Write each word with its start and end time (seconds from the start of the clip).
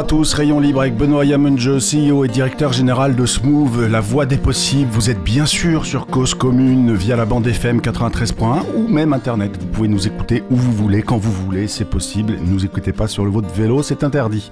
à 0.00 0.02
tous, 0.02 0.32
Rayon 0.32 0.60
Libre 0.60 0.80
avec 0.80 0.96
Benoît 0.96 1.26
Yamunje, 1.26 1.72
CEO 1.76 2.24
et 2.24 2.28
directeur 2.28 2.72
général 2.72 3.16
de 3.16 3.26
Smooth, 3.26 3.86
la 3.90 4.00
voix 4.00 4.24
des 4.24 4.38
possibles. 4.38 4.88
Vous 4.90 5.10
êtes 5.10 5.22
bien 5.22 5.44
sûr 5.44 5.84
sur 5.84 6.06
Cause 6.06 6.32
Commune 6.32 6.94
via 6.94 7.16
la 7.16 7.26
bande 7.26 7.46
FM 7.46 7.80
93.1 7.80 8.62
ou 8.76 8.88
même 8.88 9.12
Internet. 9.12 9.58
Vous 9.60 9.66
pouvez 9.66 9.88
nous 9.88 10.06
écouter 10.06 10.42
où 10.50 10.56
vous 10.56 10.72
voulez, 10.72 11.02
quand 11.02 11.18
vous 11.18 11.30
voulez, 11.30 11.68
c'est 11.68 11.84
possible. 11.84 12.38
Ne 12.40 12.50
nous 12.50 12.64
écoutez 12.64 12.94
pas 12.94 13.08
sur 13.08 13.26
le 13.26 13.30
votre 13.30 13.52
vélo, 13.52 13.82
c'est 13.82 14.02
interdit. 14.02 14.50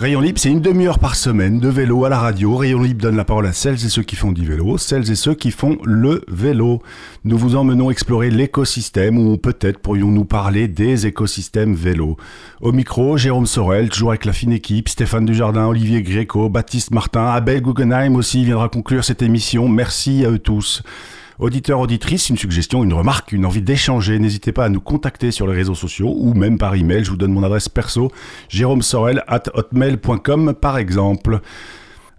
Rayon 0.00 0.22
Libre, 0.22 0.38
c'est 0.38 0.48
une 0.48 0.62
demi-heure 0.62 0.98
par 0.98 1.14
semaine 1.14 1.60
de 1.60 1.68
vélo 1.68 2.06
à 2.06 2.08
la 2.08 2.18
radio. 2.18 2.56
Rayon 2.56 2.80
Libre 2.80 3.02
donne 3.02 3.16
la 3.18 3.26
parole 3.26 3.46
à 3.46 3.52
celles 3.52 3.84
et 3.84 3.90
ceux 3.90 4.02
qui 4.02 4.16
font 4.16 4.32
du 4.32 4.46
vélo, 4.46 4.78
celles 4.78 5.10
et 5.10 5.14
ceux 5.14 5.34
qui 5.34 5.50
font 5.50 5.76
le 5.84 6.24
vélo. 6.26 6.80
Nous 7.24 7.36
vous 7.36 7.54
emmenons 7.54 7.90
explorer 7.90 8.30
l'écosystème 8.30 9.18
ou 9.18 9.36
peut-être 9.36 9.78
pourrions-nous 9.78 10.24
parler 10.24 10.68
des 10.68 11.06
écosystèmes 11.06 11.74
vélo. 11.74 12.16
Au 12.62 12.72
micro, 12.72 13.18
Jérôme 13.18 13.44
Sorel, 13.44 13.90
toujours 13.90 14.12
avec 14.12 14.24
la 14.24 14.32
fine 14.32 14.52
équipe, 14.52 14.88
Stéphane 14.88 15.26
Dujardin, 15.26 15.66
Olivier 15.66 16.00
Gréco, 16.00 16.48
Baptiste 16.48 16.92
Martin, 16.92 17.26
Abel 17.26 17.60
Guggenheim 17.60 18.16
aussi 18.16 18.42
viendra 18.42 18.70
conclure 18.70 19.04
cette 19.04 19.20
émission. 19.20 19.68
Merci 19.68 20.24
à 20.24 20.30
eux 20.30 20.38
tous. 20.38 20.82
Auditeur, 21.40 21.80
auditrice, 21.80 22.28
une 22.28 22.36
suggestion, 22.36 22.84
une 22.84 22.92
remarque, 22.92 23.32
une 23.32 23.46
envie 23.46 23.62
d'échanger, 23.62 24.18
n'hésitez 24.18 24.52
pas 24.52 24.66
à 24.66 24.68
nous 24.68 24.82
contacter 24.82 25.30
sur 25.30 25.46
les 25.46 25.54
réseaux 25.54 25.74
sociaux 25.74 26.14
ou 26.14 26.34
même 26.34 26.58
par 26.58 26.74
email. 26.74 27.02
Je 27.02 27.08
vous 27.08 27.16
donne 27.16 27.32
mon 27.32 27.42
adresse 27.42 27.66
perso, 27.70 28.12
jérôme 28.50 28.82
sorel 28.82 29.24
at 29.26 29.44
hotmail.com 29.54 30.52
par 30.52 30.76
exemple. 30.76 31.40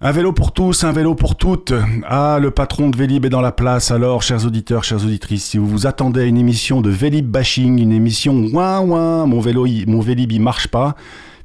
Un 0.01 0.11
vélo 0.11 0.33
pour 0.33 0.53
tous, 0.53 0.83
un 0.83 0.91
vélo 0.91 1.13
pour 1.13 1.35
toutes. 1.35 1.71
Ah, 2.07 2.39
le 2.41 2.49
patron 2.49 2.89
de 2.89 2.97
Vélib 2.97 3.23
est 3.23 3.29
dans 3.29 3.41
la 3.41 3.51
place. 3.51 3.91
Alors, 3.91 4.23
chers 4.23 4.43
auditeurs, 4.43 4.83
chères 4.83 5.03
auditrices, 5.03 5.45
si 5.45 5.59
vous 5.59 5.67
vous 5.67 5.85
attendez 5.85 6.21
à 6.21 6.23
une 6.23 6.37
émission 6.37 6.81
de 6.81 6.89
Vélib 6.89 7.27
bashing, 7.27 7.79
une 7.79 7.91
émission 7.91 8.33
ouin 8.33 8.79
ouin, 8.79 9.27
mon 9.27 9.39
vélo, 9.39 9.67
mon 9.85 9.99
Vélib 9.99 10.31
il 10.31 10.41
marche 10.41 10.67
pas, 10.67 10.95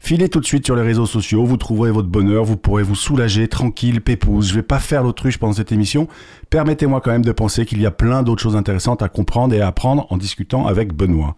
Filez 0.06 0.28
tout 0.28 0.38
de 0.38 0.46
suite 0.46 0.64
sur 0.64 0.76
les 0.76 0.82
réseaux 0.82 1.04
sociaux, 1.04 1.44
vous 1.44 1.56
trouverez 1.56 1.90
votre 1.90 2.06
bonheur, 2.06 2.44
vous 2.44 2.56
pourrez 2.56 2.84
vous 2.84 2.94
soulager, 2.94 3.48
tranquille, 3.48 4.00
pépouze. 4.00 4.50
Je 4.50 4.54
vais 4.54 4.62
pas 4.62 4.78
faire 4.78 5.02
l'autruche 5.02 5.36
pendant 5.36 5.52
cette 5.52 5.72
émission. 5.72 6.06
Permettez-moi 6.48 7.00
quand 7.00 7.10
même 7.10 7.24
de 7.24 7.32
penser 7.32 7.66
qu'il 7.66 7.80
y 7.80 7.86
a 7.86 7.90
plein 7.90 8.22
d'autres 8.22 8.40
choses 8.40 8.54
intéressantes 8.54 9.02
à 9.02 9.08
comprendre 9.08 9.52
et 9.52 9.60
à 9.60 9.66
apprendre 9.66 10.06
en 10.10 10.16
discutant 10.16 10.68
avec 10.68 10.92
Benoît. 10.92 11.34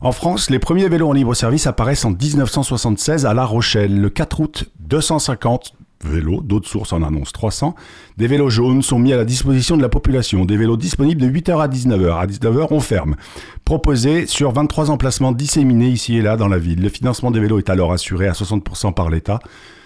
En 0.00 0.10
France, 0.10 0.50
les 0.50 0.58
premiers 0.58 0.88
vélos 0.88 1.10
en 1.10 1.12
libre 1.12 1.32
service 1.34 1.68
apparaissent 1.68 2.04
en 2.04 2.10
1976 2.10 3.24
à 3.24 3.34
La 3.34 3.44
Rochelle. 3.44 4.00
Le 4.00 4.10
4 4.10 4.40
août, 4.40 4.64
250 4.80 5.74
vélos, 6.04 6.40
d'autres 6.42 6.68
sources 6.68 6.92
en 6.92 7.02
annoncent 7.02 7.32
300. 7.32 7.74
Des 8.16 8.26
vélos 8.26 8.50
jaunes 8.50 8.82
sont 8.82 8.98
mis 8.98 9.12
à 9.12 9.16
la 9.16 9.24
disposition 9.24 9.76
de 9.76 9.82
la 9.82 9.88
population. 9.88 10.44
Des 10.44 10.56
vélos 10.56 10.76
disponibles 10.76 11.20
de 11.20 11.28
8h 11.28 11.60
à 11.60 11.68
19h. 11.68 12.18
À 12.18 12.26
19h, 12.26 12.68
on 12.70 12.80
ferme. 12.80 13.16
Proposés 13.64 14.26
sur 14.26 14.52
23 14.52 14.90
emplacements 14.90 15.32
disséminés 15.32 15.88
ici 15.88 16.16
et 16.16 16.22
là 16.22 16.36
dans 16.36 16.48
la 16.48 16.58
ville. 16.58 16.82
Le 16.82 16.88
financement 16.88 17.30
des 17.30 17.40
vélos 17.40 17.58
est 17.58 17.70
alors 17.70 17.92
assuré 17.92 18.28
à 18.28 18.32
60% 18.32 18.94
par 18.94 19.10
l'État. 19.10 19.40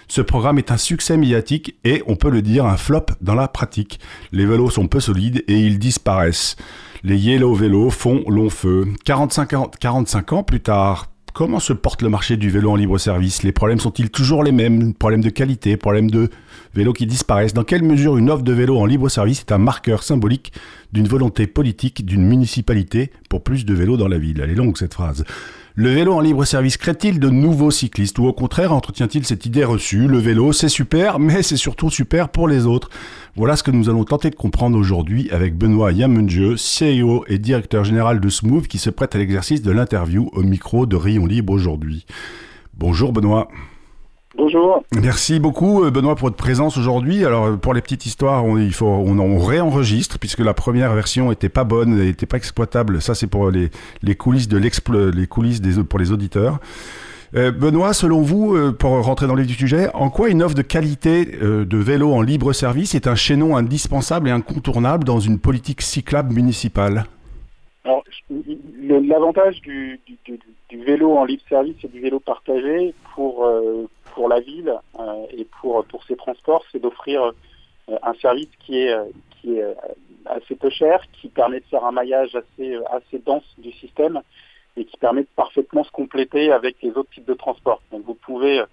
Ce 0.07 0.21
programme 0.21 0.57
est 0.57 0.71
un 0.71 0.77
succès 0.77 1.17
médiatique 1.17 1.75
et, 1.83 2.01
on 2.07 2.15
peut 2.15 2.29
le 2.29 2.41
dire, 2.41 2.65
un 2.65 2.77
flop 2.77 3.07
dans 3.19 3.35
la 3.35 3.47
pratique. 3.47 3.99
Les 4.31 4.45
vélos 4.45 4.69
sont 4.69 4.87
peu 4.87 5.01
solides 5.01 5.43
et 5.47 5.59
ils 5.59 5.79
disparaissent. 5.79 6.55
Les 7.03 7.17
Yellow 7.17 7.53
vélos 7.53 7.89
font 7.89 8.23
long 8.27 8.49
feu. 8.49 8.87
45 9.05 9.53
ans, 9.53 9.71
45 9.79 10.33
ans 10.33 10.43
plus 10.43 10.61
tard, 10.61 11.07
Comment 11.37 11.59
se 11.59 11.71
porte 11.71 12.01
le 12.01 12.09
marché 12.09 12.35
du 12.35 12.49
vélo 12.49 12.71
en 12.71 12.75
libre 12.75 12.97
service 12.97 13.43
Les 13.43 13.51
problèmes 13.51 13.79
sont-ils 13.79 14.09
toujours 14.09 14.43
les 14.43 14.51
mêmes? 14.51 14.95
Problèmes 14.95 15.21
de 15.21 15.29
qualité, 15.29 15.77
problèmes 15.77 16.09
de 16.09 16.31
vélos 16.73 16.93
qui 16.93 17.05
disparaissent. 17.05 17.53
Dans 17.53 17.63
quelle 17.63 17.83
mesure 17.83 18.17
une 18.17 18.31
offre 18.31 18.41
de 18.41 18.53
vélo 18.53 18.75
en 18.79 18.87
libre 18.87 19.07
service 19.07 19.41
est 19.41 19.51
un 19.51 19.59
marqueur 19.59 20.01
symbolique 20.01 20.51
d'une 20.93 21.07
volonté 21.07 21.45
politique 21.45 22.03
d'une 22.03 22.23
municipalité 22.23 23.11
pour 23.29 23.43
plus 23.43 23.65
de 23.65 23.75
vélos 23.75 23.97
dans 23.97 24.07
la 24.07 24.17
ville? 24.17 24.41
Elle 24.41 24.49
est 24.49 24.55
longue 24.55 24.79
cette 24.79 24.95
phrase. 24.95 25.25
Le 25.79 25.91
vélo 25.91 26.13
en 26.13 26.21
libre 26.21 26.43
service 26.43 26.75
crée-t-il 26.75 27.19
de 27.19 27.29
nouveaux 27.29 27.69
cyclistes 27.69 28.17
ou 28.17 28.25
au 28.25 28.33
contraire 28.33 28.73
entretient-il 28.73 29.27
cette 29.27 29.45
idée 29.45 29.63
reçue? 29.63 30.07
Le 30.07 30.17
vélo, 30.17 30.51
c'est 30.51 30.69
super, 30.69 31.19
mais 31.19 31.43
c'est 31.43 31.55
surtout 31.55 31.91
super 31.91 32.29
pour 32.29 32.47
les 32.47 32.65
autres. 32.65 32.89
Voilà 33.35 33.55
ce 33.55 33.61
que 33.61 33.69
nous 33.69 33.87
allons 33.87 34.03
tenter 34.03 34.31
de 34.31 34.35
comprendre 34.35 34.75
aujourd'hui 34.75 35.29
avec 35.29 35.55
Benoît 35.55 35.91
Yamunje, 35.91 36.55
CEO 36.55 37.25
et 37.27 37.37
directeur 37.37 37.83
général 37.83 38.19
de 38.19 38.27
Smooth 38.27 38.67
qui 38.67 38.79
se 38.79 38.89
prête 38.89 39.13
à 39.13 39.19
l'exercice 39.19 39.61
de 39.61 39.69
l'interview 39.69 40.31
au 40.33 40.41
micro 40.41 40.87
de 40.87 40.95
Rayon 40.95 41.27
Libre 41.27 41.53
aujourd'hui. 41.53 42.07
Bonjour 42.73 43.13
Benoît. 43.13 43.47
Bonjour. 44.37 44.83
Merci 45.01 45.39
beaucoup 45.39 45.83
euh, 45.83 45.89
Benoît 45.89 46.15
pour 46.15 46.27
votre 46.27 46.37
présence 46.37 46.77
aujourd'hui. 46.77 47.25
Alors 47.25 47.45
euh, 47.45 47.57
pour 47.57 47.73
les 47.73 47.81
petites 47.81 48.05
histoires, 48.05 48.45
on, 48.45 48.59
il 48.59 48.71
faut, 48.71 48.85
on, 48.85 49.39
réenregistre 49.39 50.19
puisque 50.19 50.39
la 50.39 50.53
première 50.53 50.93
version 50.93 51.31
était 51.31 51.49
pas 51.49 51.63
bonne, 51.63 51.95
n'était 51.95 52.27
pas 52.27 52.37
exploitable. 52.37 53.01
Ça 53.01 53.15
c'est 53.15 53.25
pour 53.25 53.49
les, 53.49 53.71
les 54.03 54.13
coulisses 54.13 54.47
de 54.47 54.59
les 54.59 55.27
coulisses 55.27 55.59
des, 55.59 55.83
pour 55.83 55.97
les 55.97 56.11
auditeurs. 56.11 56.59
Euh, 57.35 57.51
Benoît, 57.51 57.93
selon 57.93 58.21
vous, 58.21 58.55
pour 58.73 58.91
rentrer 59.03 59.25
dans 59.25 59.33
le 59.33 59.41
vif 59.41 59.49
du 59.49 59.57
sujet, 59.57 59.89
en 59.95 60.11
quoi 60.11 60.29
une 60.29 60.43
offre 60.43 60.55
de 60.55 60.61
qualité 60.61 61.25
de 61.25 61.77
vélo 61.77 62.13
en 62.13 62.21
libre 62.21 62.53
service 62.53 62.93
est 62.93 63.07
un 63.07 63.15
chaînon 63.15 63.57
indispensable 63.57 64.29
et 64.29 64.31
incontournable 64.31 65.03
dans 65.03 65.19
une 65.19 65.39
politique 65.39 65.81
cyclable 65.81 66.33
municipale? 66.33 67.05
L'avantage 68.29 69.61
du, 69.61 69.99
du, 70.05 70.39
du, 70.69 70.83
vélo 70.83 71.17
en 71.17 71.25
libre 71.25 71.43
service 71.49 71.75
et 71.83 71.87
du 71.87 71.99
vélo 71.99 72.19
partagé 72.19 72.93
pour, 73.13 73.45
pour 74.17 74.29
la 74.29 74.39
ville 74.39 74.73
euh, 74.99 75.25
et 75.29 75.45
pour, 75.61 75.85
pour 75.85 76.03
ses 76.05 76.15
transports, 76.15 76.65
c'est 76.71 76.79
d'offrir 76.79 77.21
euh, 77.21 77.97
un 78.01 78.15
service 78.15 78.49
qui 78.65 78.79
est, 78.79 78.97
qui 79.29 79.57
est 79.57 79.61
euh, 79.61 79.75
assez 80.25 80.55
peu 80.55 80.71
cher, 80.71 81.03
qui 81.13 81.27
permet 81.27 81.59
de 81.59 81.65
faire 81.65 81.85
un 81.85 81.91
maillage 81.91 82.35
assez, 82.35 82.79
assez 82.89 83.19
dense 83.19 83.45
du 83.59 83.71
système 83.73 84.19
et 84.75 84.85
qui 84.85 84.97
permet 84.97 85.21
de 85.21 85.27
parfaitement 85.35 85.83
se 85.83 85.91
compléter 85.91 86.51
avec 86.51 86.77
les 86.81 86.89
autres 86.97 87.11
types 87.11 87.27
de 87.27 87.35
transports. 87.35 87.81
Donc 87.91 88.05
vous 88.05 88.15
pouvez, 88.15 88.63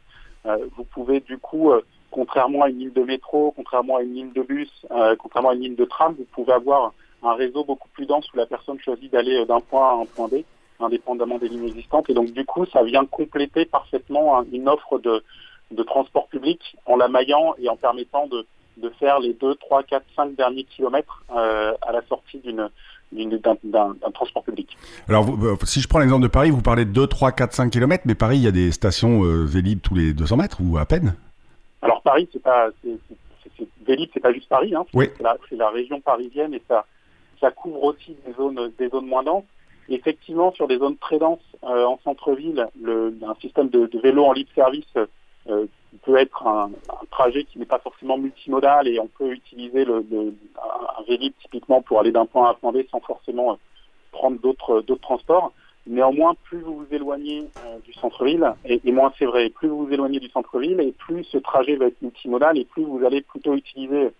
vous 0.76 0.84
pouvez 0.84 1.20
du 1.20 1.38
coup, 1.38 1.72
contrairement 2.10 2.62
à 2.62 2.68
une 2.68 2.78
ligne 2.78 2.92
de 2.92 3.02
métro, 3.02 3.54
contrairement 3.56 3.96
à 3.96 4.02
une 4.02 4.14
ligne 4.14 4.32
de 4.32 4.42
bus, 4.42 4.70
contrairement 5.18 5.50
à 5.50 5.54
une 5.54 5.62
ligne 5.62 5.76
de 5.76 5.86
tram, 5.86 6.14
vous 6.18 6.26
pouvez 6.32 6.52
avoir 6.52 6.92
un 7.22 7.34
réseau 7.34 7.64
beaucoup 7.64 7.88
plus 7.88 8.04
dense 8.04 8.30
où 8.34 8.36
la 8.36 8.44
personne 8.44 8.78
choisit 8.80 9.10
d'aller 9.10 9.46
d'un 9.46 9.60
point 9.60 9.88
A 9.88 9.92
à 9.92 10.02
un 10.02 10.04
point 10.04 10.28
B 10.28 10.44
indépendamment 10.80 11.38
des 11.38 11.48
lignes 11.48 11.66
existantes. 11.66 12.08
Et 12.10 12.14
donc, 12.14 12.32
du 12.32 12.44
coup, 12.44 12.66
ça 12.66 12.82
vient 12.82 13.04
compléter 13.06 13.64
parfaitement 13.64 14.42
une 14.52 14.68
offre 14.68 14.98
de, 14.98 15.22
de 15.70 15.82
transport 15.82 16.28
public 16.28 16.76
en 16.86 16.96
la 16.96 17.08
maillant 17.08 17.54
et 17.58 17.68
en 17.68 17.76
permettant 17.76 18.26
de, 18.26 18.46
de 18.76 18.88
faire 19.00 19.20
les 19.20 19.34
2, 19.34 19.54
3, 19.56 19.82
4, 19.84 20.04
5 20.16 20.34
derniers 20.36 20.64
kilomètres 20.64 21.22
euh, 21.34 21.72
à 21.82 21.92
la 21.92 22.02
sortie 22.06 22.38
d'une 22.38 22.68
d'un 23.12 23.94
transport 24.12 24.42
public. 24.42 24.76
Alors, 25.08 25.28
euh, 25.28 25.56
si 25.64 25.80
je 25.80 25.86
prends 25.86 26.00
l'exemple 26.00 26.24
de 26.24 26.28
Paris, 26.28 26.50
vous 26.50 26.62
parlez 26.62 26.84
de 26.84 26.90
2, 26.90 27.06
3, 27.06 27.30
4, 27.30 27.52
5 27.52 27.70
km, 27.70 28.02
mais 28.06 28.16
Paris, 28.16 28.38
il 28.38 28.42
y 28.42 28.48
a 28.48 28.50
des 28.50 28.72
stations 28.72 29.22
euh, 29.22 29.44
Vélib 29.44 29.80
tous 29.80 29.94
les 29.94 30.12
200 30.12 30.36
mètres 30.36 30.58
ou 30.60 30.78
à 30.78 30.84
peine? 30.84 31.14
Alors, 31.82 32.02
Paris, 32.02 32.28
c'est 32.32 32.42
pas, 32.42 32.70
Vélib, 33.86 34.10
c'est 34.12 34.20
pas 34.20 34.32
juste 34.32 34.48
Paris, 34.48 34.74
hein, 34.74 34.84
c'est 34.92 35.20
la, 35.20 35.36
la, 35.52 35.70
région 35.70 36.00
parisienne 36.00 36.54
et 36.54 36.62
ça, 36.66 36.86
ça 37.40 37.52
couvre 37.52 37.84
aussi 37.84 38.16
des 38.26 38.32
zones, 38.32 38.72
des 38.78 38.88
zones 38.88 39.06
moins 39.06 39.22
denses. 39.22 39.44
Effectivement, 39.88 40.52
sur 40.52 40.66
des 40.68 40.78
zones 40.78 40.96
très 40.96 41.18
denses 41.18 41.40
euh, 41.62 41.84
en 41.84 41.98
centre-ville, 42.04 42.66
un 42.86 43.34
système 43.40 43.68
de, 43.68 43.88
vélo 44.02 44.24
en 44.24 44.32
libre 44.32 44.50
service 44.54 44.86
euh, 45.48 45.66
peut 46.02 46.16
être 46.16 46.46
un, 46.46 46.70
trajet 47.10 47.44
qui 47.44 47.58
n'est 47.58 47.66
pas 47.66 47.78
forcément 47.78 48.16
multimodal 48.16 48.88
et 48.88 48.98
on 48.98 49.06
peut 49.06 49.30
utiliser 49.30 49.84
le, 49.84 50.04
un 50.56 51.02
Vélib 51.06 51.32
typiquement 51.42 51.82
pour 51.82 52.00
aller 52.00 52.12
d'un 52.12 52.26
point 52.26 52.48
à 52.48 52.50
un 52.52 52.54
point 52.54 52.72
B 52.72 52.78
sans 52.90 53.00
forcément 53.00 53.52
euh, 53.52 53.56
prendre 54.10 54.40
d'autres 54.40 54.80
transports. 55.02 55.52
Néanmoins, 55.86 56.34
plus 56.44 56.60
vous 56.60 56.78
vous 56.78 56.86
éloignez 56.94 57.46
du 57.84 57.92
centre-ville, 57.92 58.54
et, 58.64 58.80
et, 58.82 58.92
moins 58.92 59.12
c'est 59.18 59.26
vrai, 59.26 59.50
plus 59.50 59.68
vous 59.68 59.84
vous 59.84 59.92
éloignez 59.92 60.18
du 60.18 60.30
centre-ville, 60.30 60.80
et 60.80 60.92
plus 60.92 61.24
ce 61.24 61.36
trajet 61.36 61.76
va 61.76 61.86
être 61.86 62.00
multimodal, 62.00 62.56
et 62.56 62.64
plus 62.64 62.84
vous 62.84 63.04
allez 63.04 63.20
plutôt 63.20 63.54
utiliser 63.54 64.04
euh, 64.04 64.10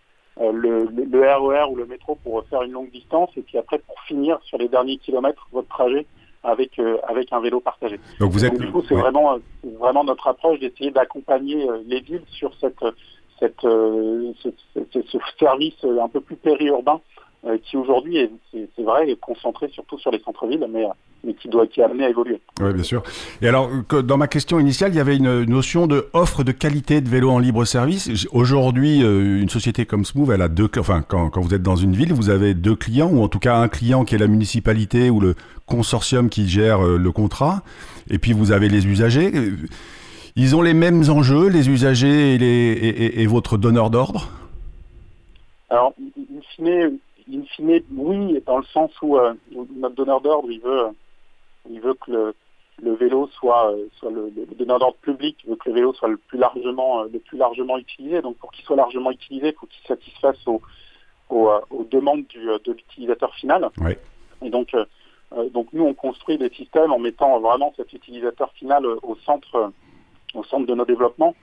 le, 0.41 0.87
le, 0.87 1.21
RER 1.21 1.67
e 1.67 1.71
ou 1.71 1.77
le 1.77 1.87
métro 1.87 2.17
pour 2.17 2.45
faire 2.47 2.63
une 2.63 2.73
longue 2.73 2.91
distance 2.91 3.31
et 3.37 3.43
puis 3.43 3.57
après 3.59 3.79
pour 3.79 3.99
finir 4.01 4.39
sur 4.43 4.59
les 4.59 4.69
derniers 4.69 4.97
kilomètres 4.99 5.47
votre 5.53 5.69
trajet 5.69 6.07
avec 6.43 6.79
euh, 6.79 6.99
avec 7.07 7.33
un 7.33 7.41
vélo 7.41 7.61
partagé. 7.61 8.01
Donc 8.21 8.33
vous 8.33 8.45
êtes 8.45 8.59
du 8.59 8.71
coup 8.71 8.83
c'est 8.89 8.95
vraiment 8.95 9.39
vraiment 9.63 10.05
notre 10.05 10.27
approche 10.27 10.59
d'essayer 10.59 10.91
d'accompagner 10.91 11.69
euh, 11.69 11.83
les 11.87 12.01
villes 12.01 12.25
sur 12.33 12.53
cette 12.61 12.85
cette 13.39 13.63
ce, 13.63 14.49
ce, 14.75 15.19
service 15.39 15.85
un 15.85 16.09
peu 16.09 16.21
plus 16.21 16.37
périurbain 16.37 17.01
euh, 17.47 17.59
qui 17.59 17.77
aujourd'hui 17.77 18.17
est, 18.17 18.31
c'est 18.53 18.83
vrai, 18.83 19.11
est 19.11 19.21
concentré 19.21 19.69
surtout 19.69 19.99
sur 19.99 20.11
les 20.11 20.21
centres-villes, 20.21 20.67
mais, 20.71 20.87
mais 21.25 21.35
qui 21.35 21.49
doit 21.49 21.67
qui 21.67 21.81
est 21.81 21.85
amené 21.85 22.05
à 22.05 22.11
évoluer. 22.11 22.41
Oui, 22.61 22.73
bien 22.73 22.83
sûr. 22.83 23.03
Et 23.43 23.49
alors, 23.49 23.71
que 23.89 24.01
dans 24.01 24.17
ma 24.17 24.29
question 24.29 24.61
initiale, 24.61 24.93
il 24.93 24.97
y 24.97 25.01
avait 25.01 25.17
une 25.17 25.45
notion 25.45 25.87
de 25.87 26.07
offre 26.13 26.45
de 26.45 26.53
qualité 26.53 27.01
de 27.01 27.09
vélo 27.09 27.31
en 27.31 27.39
libre 27.39 27.65
service. 27.65 28.27
Aujourd'hui, 28.33 29.03
euh, 29.03 29.41
une 29.41 29.49
société 29.49 29.87
comme 29.87 30.05
Smooth, 30.05 30.31
elle 30.31 30.43
a 30.43 30.49
deux, 30.49 30.69
enfin, 30.79 31.03
quand, 31.07 31.31
quand 31.31 31.41
vous 31.41 31.55
êtes 31.55 31.63
dans 31.63 31.77
une 31.77 31.95
ville, 31.95 32.13
vous 32.13 32.31
avez 32.31 32.55
deux 32.55 32.77
clients, 32.77 33.11
ou 33.11 33.23
en 33.23 33.29
tout 33.29 33.39
cas 33.39 33.57
un 33.57 33.69
client 33.69 34.05
qui 34.05 34.15
est 34.15 34.19
la 34.19 34.27
municipalité 34.27 35.11
ou 35.11 35.21
le 35.21 35.35
consortium 35.67 36.29
qui 36.29 36.49
gère 36.49 36.85
euh, 36.85 36.99
le 36.99 37.13
contrat, 37.13 37.63
et 38.11 38.19
puis 38.19 38.33
vous 38.33 38.53
avez 38.53 38.69
les 38.69 38.87
usagers. 38.87 39.33
Ils 40.37 40.57
ont 40.57 40.63
les 40.63 40.75
mêmes 40.75 41.09
enjeux, 41.09 41.49
les 41.49 41.71
usagers 41.71 42.35
et, 42.35 42.39
les, 42.39 42.47
et, 42.47 43.23
et 43.23 43.27
votre 43.27 43.57
donneur 43.57 43.89
d'ordre? 43.89 44.29
Alors, 45.71 45.95
in 45.99 46.41
fine, 46.57 46.99
in 47.33 47.43
fine, 47.57 47.81
oui, 47.97 48.43
dans 48.47 48.59
le 48.59 48.65
sens 48.73 48.91
où, 49.01 49.17
euh, 49.17 49.33
notre 49.81 49.95
donneur 49.95 50.21
d'ordre, 50.21 50.49
il 50.51 50.61
veut, 50.61 50.87
il 51.69 51.81
veut 51.81 51.95
que 51.95 52.11
le, 52.11 52.35
le 52.83 52.95
vélo 52.95 53.29
soit, 53.29 53.75
soit 53.97 54.11
le, 54.11 54.33
le 54.37 54.65
d'ordre 54.65 54.97
public 55.03 55.37
veut 55.47 55.57
que 55.57 55.69
le 55.69 55.75
vélo 55.75 55.93
soit 55.93 56.09
le 56.09 56.17
plus 56.17 56.39
largement, 56.39 57.03
le 57.05 57.19
plus 57.19 57.39
largement 57.39 57.79
utilisé. 57.79 58.23
Donc 58.23 58.37
pour 58.37 58.51
qu'il 58.53 58.65
soit 58.65 58.77
largement 58.77 59.11
utilisé, 59.11 59.49
il 59.49 59.55
faut 59.55 59.67
qu'il 59.67 59.87
satisfasse 59.87 60.47
aux, 60.47 60.61
aux, 61.31 61.85
demandes 61.91 62.27
du, 62.27 62.45
de 62.45 62.73
l'utilisateur 62.73 63.35
final. 63.35 63.71
Et 64.43 64.51
donc, 64.51 64.75
donc 65.53 65.69
nous, 65.73 65.85
on 65.85 65.95
construit 65.95 66.39
des 66.39 66.51
systèmes 66.51 66.93
en 66.93 66.99
mettant 66.99 67.41
vraiment 67.41 67.73
cet 67.77 67.93
utilisateur 67.93 68.53
final 68.53 68.85
au 68.87 69.17
centre, 69.25 69.73
au 70.35 70.45
centre 70.45 70.67
de 70.67 70.75
nos 70.75 70.85
développements. 70.85 71.35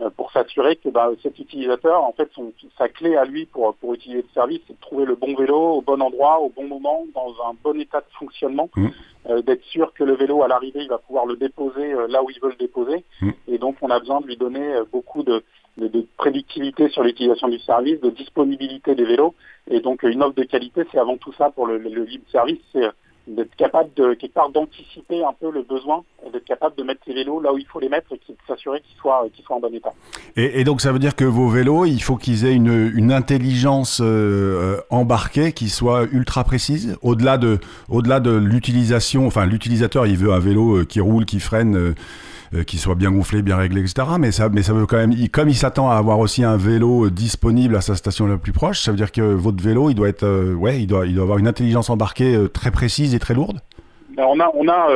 Euh, 0.00 0.10
pour 0.10 0.32
s'assurer 0.32 0.74
que 0.74 0.88
bah, 0.88 1.08
cet 1.22 1.38
utilisateur, 1.38 2.02
en 2.02 2.10
fait, 2.10 2.28
son, 2.34 2.52
sa 2.76 2.88
clé 2.88 3.14
à 3.14 3.24
lui 3.24 3.46
pour, 3.46 3.76
pour 3.76 3.94
utiliser 3.94 4.22
le 4.22 4.28
service, 4.34 4.60
c'est 4.66 4.72
de 4.72 4.80
trouver 4.80 5.04
le 5.04 5.14
bon 5.14 5.36
vélo 5.36 5.56
au 5.56 5.82
bon 5.82 6.02
endroit, 6.02 6.40
au 6.40 6.48
bon 6.48 6.66
moment, 6.66 7.04
dans 7.14 7.32
un 7.48 7.54
bon 7.62 7.78
état 7.80 8.00
de 8.00 8.12
fonctionnement, 8.18 8.68
mmh. 8.74 8.88
euh, 9.30 9.42
d'être 9.42 9.62
sûr 9.66 9.94
que 9.94 10.02
le 10.02 10.14
vélo, 10.14 10.42
à 10.42 10.48
l'arrivée, 10.48 10.82
il 10.82 10.88
va 10.88 10.98
pouvoir 10.98 11.26
le 11.26 11.36
déposer 11.36 11.92
euh, 11.92 12.08
là 12.08 12.24
où 12.24 12.30
il 12.30 12.40
veut 12.40 12.50
le 12.50 12.56
déposer. 12.56 13.04
Mmh. 13.20 13.30
Et 13.46 13.58
donc, 13.58 13.76
on 13.82 13.90
a 13.90 14.00
besoin 14.00 14.20
de 14.20 14.26
lui 14.26 14.36
donner 14.36 14.80
beaucoup 14.90 15.22
de, 15.22 15.44
de, 15.76 15.86
de 15.86 16.04
prédictivité 16.16 16.88
sur 16.88 17.04
l'utilisation 17.04 17.46
du 17.46 17.60
service, 17.60 18.00
de 18.00 18.10
disponibilité 18.10 18.96
des 18.96 19.04
vélos. 19.04 19.36
Et 19.70 19.78
donc, 19.78 20.02
une 20.02 20.24
offre 20.24 20.34
de 20.34 20.42
qualité, 20.42 20.82
c'est 20.90 20.98
avant 20.98 21.18
tout 21.18 21.32
ça 21.34 21.50
pour 21.50 21.68
le, 21.68 21.78
le, 21.78 21.88
le 21.88 22.02
libre 22.02 22.24
service, 22.32 22.58
c'est 22.72 22.88
d'être 23.26 23.54
capable 23.56 23.90
de 23.96 24.14
quelque 24.14 24.34
part 24.34 24.50
d'anticiper 24.50 25.24
un 25.24 25.32
peu 25.32 25.50
le 25.50 25.62
besoin, 25.62 26.02
d'être 26.32 26.44
capable 26.44 26.76
de 26.76 26.82
mettre 26.82 27.00
les 27.06 27.14
vélos 27.14 27.40
là 27.40 27.52
où 27.52 27.58
il 27.58 27.66
faut 27.66 27.80
les 27.80 27.88
mettre 27.88 28.12
et 28.12 28.16
de 28.16 28.36
s'assurer 28.46 28.80
qu'ils 28.80 28.96
soient, 28.98 29.26
qu'ils 29.32 29.44
soient 29.44 29.56
en 29.56 29.60
bon 29.60 29.74
état. 29.74 29.92
Et, 30.36 30.60
et, 30.60 30.64
donc 30.64 30.80
ça 30.80 30.92
veut 30.92 30.98
dire 30.98 31.16
que 31.16 31.24
vos 31.24 31.48
vélos, 31.48 31.86
il 31.86 32.02
faut 32.02 32.16
qu'ils 32.16 32.44
aient 32.44 32.54
une, 32.54 32.92
une 32.94 33.12
intelligence 33.12 34.00
euh, 34.02 34.78
embarquée 34.90 35.52
qui 35.52 35.68
soit 35.68 36.04
ultra 36.12 36.44
précise, 36.44 36.96
au-delà 37.02 37.38
de, 37.38 37.58
au-delà 37.88 38.20
de 38.20 38.32
l'utilisation. 38.32 39.26
Enfin, 39.26 39.46
l'utilisateur, 39.46 40.06
il 40.06 40.16
veut 40.16 40.32
un 40.32 40.40
vélo 40.40 40.78
euh, 40.78 40.84
qui 40.84 41.00
roule, 41.00 41.24
qui 41.24 41.40
freine. 41.40 41.76
Euh, 41.76 41.84
euh, 41.84 41.94
qui 42.62 42.78
soit 42.78 42.94
bien 42.94 43.10
gonflé, 43.10 43.42
bien 43.42 43.56
réglé, 43.56 43.80
etc. 43.80 44.06
Mais 44.18 44.30
ça, 44.30 44.48
mais 44.48 44.62
ça 44.62 44.72
veut 44.72 44.86
quand 44.86 44.96
même, 44.96 45.14
comme 45.28 45.48
il 45.48 45.56
s'attend 45.56 45.90
à 45.90 45.96
avoir 45.96 46.18
aussi 46.20 46.44
un 46.44 46.56
vélo 46.56 47.06
euh, 47.06 47.10
disponible 47.10 47.74
à 47.74 47.80
sa 47.80 47.96
station 47.96 48.26
la 48.26 48.36
plus 48.36 48.52
proche, 48.52 48.80
ça 48.80 48.90
veut 48.90 48.96
dire 48.96 49.12
que 49.12 49.22
votre 49.22 49.62
vélo, 49.62 49.90
il 49.90 49.94
doit 49.94 50.08
être, 50.08 50.24
euh, 50.24 50.54
ouais, 50.54 50.80
il 50.80 50.86
doit, 50.86 51.06
il 51.06 51.14
doit 51.14 51.24
avoir 51.24 51.38
une 51.38 51.48
intelligence 51.48 51.90
embarquée 51.90 52.36
très 52.52 52.70
précise 52.70 53.14
et 53.14 53.18
très 53.18 53.34
lourde. 53.34 53.58
Ben, 54.10 54.24
on 54.28 54.38
a, 54.38 54.50
on 54.54 54.68
a 54.68 54.88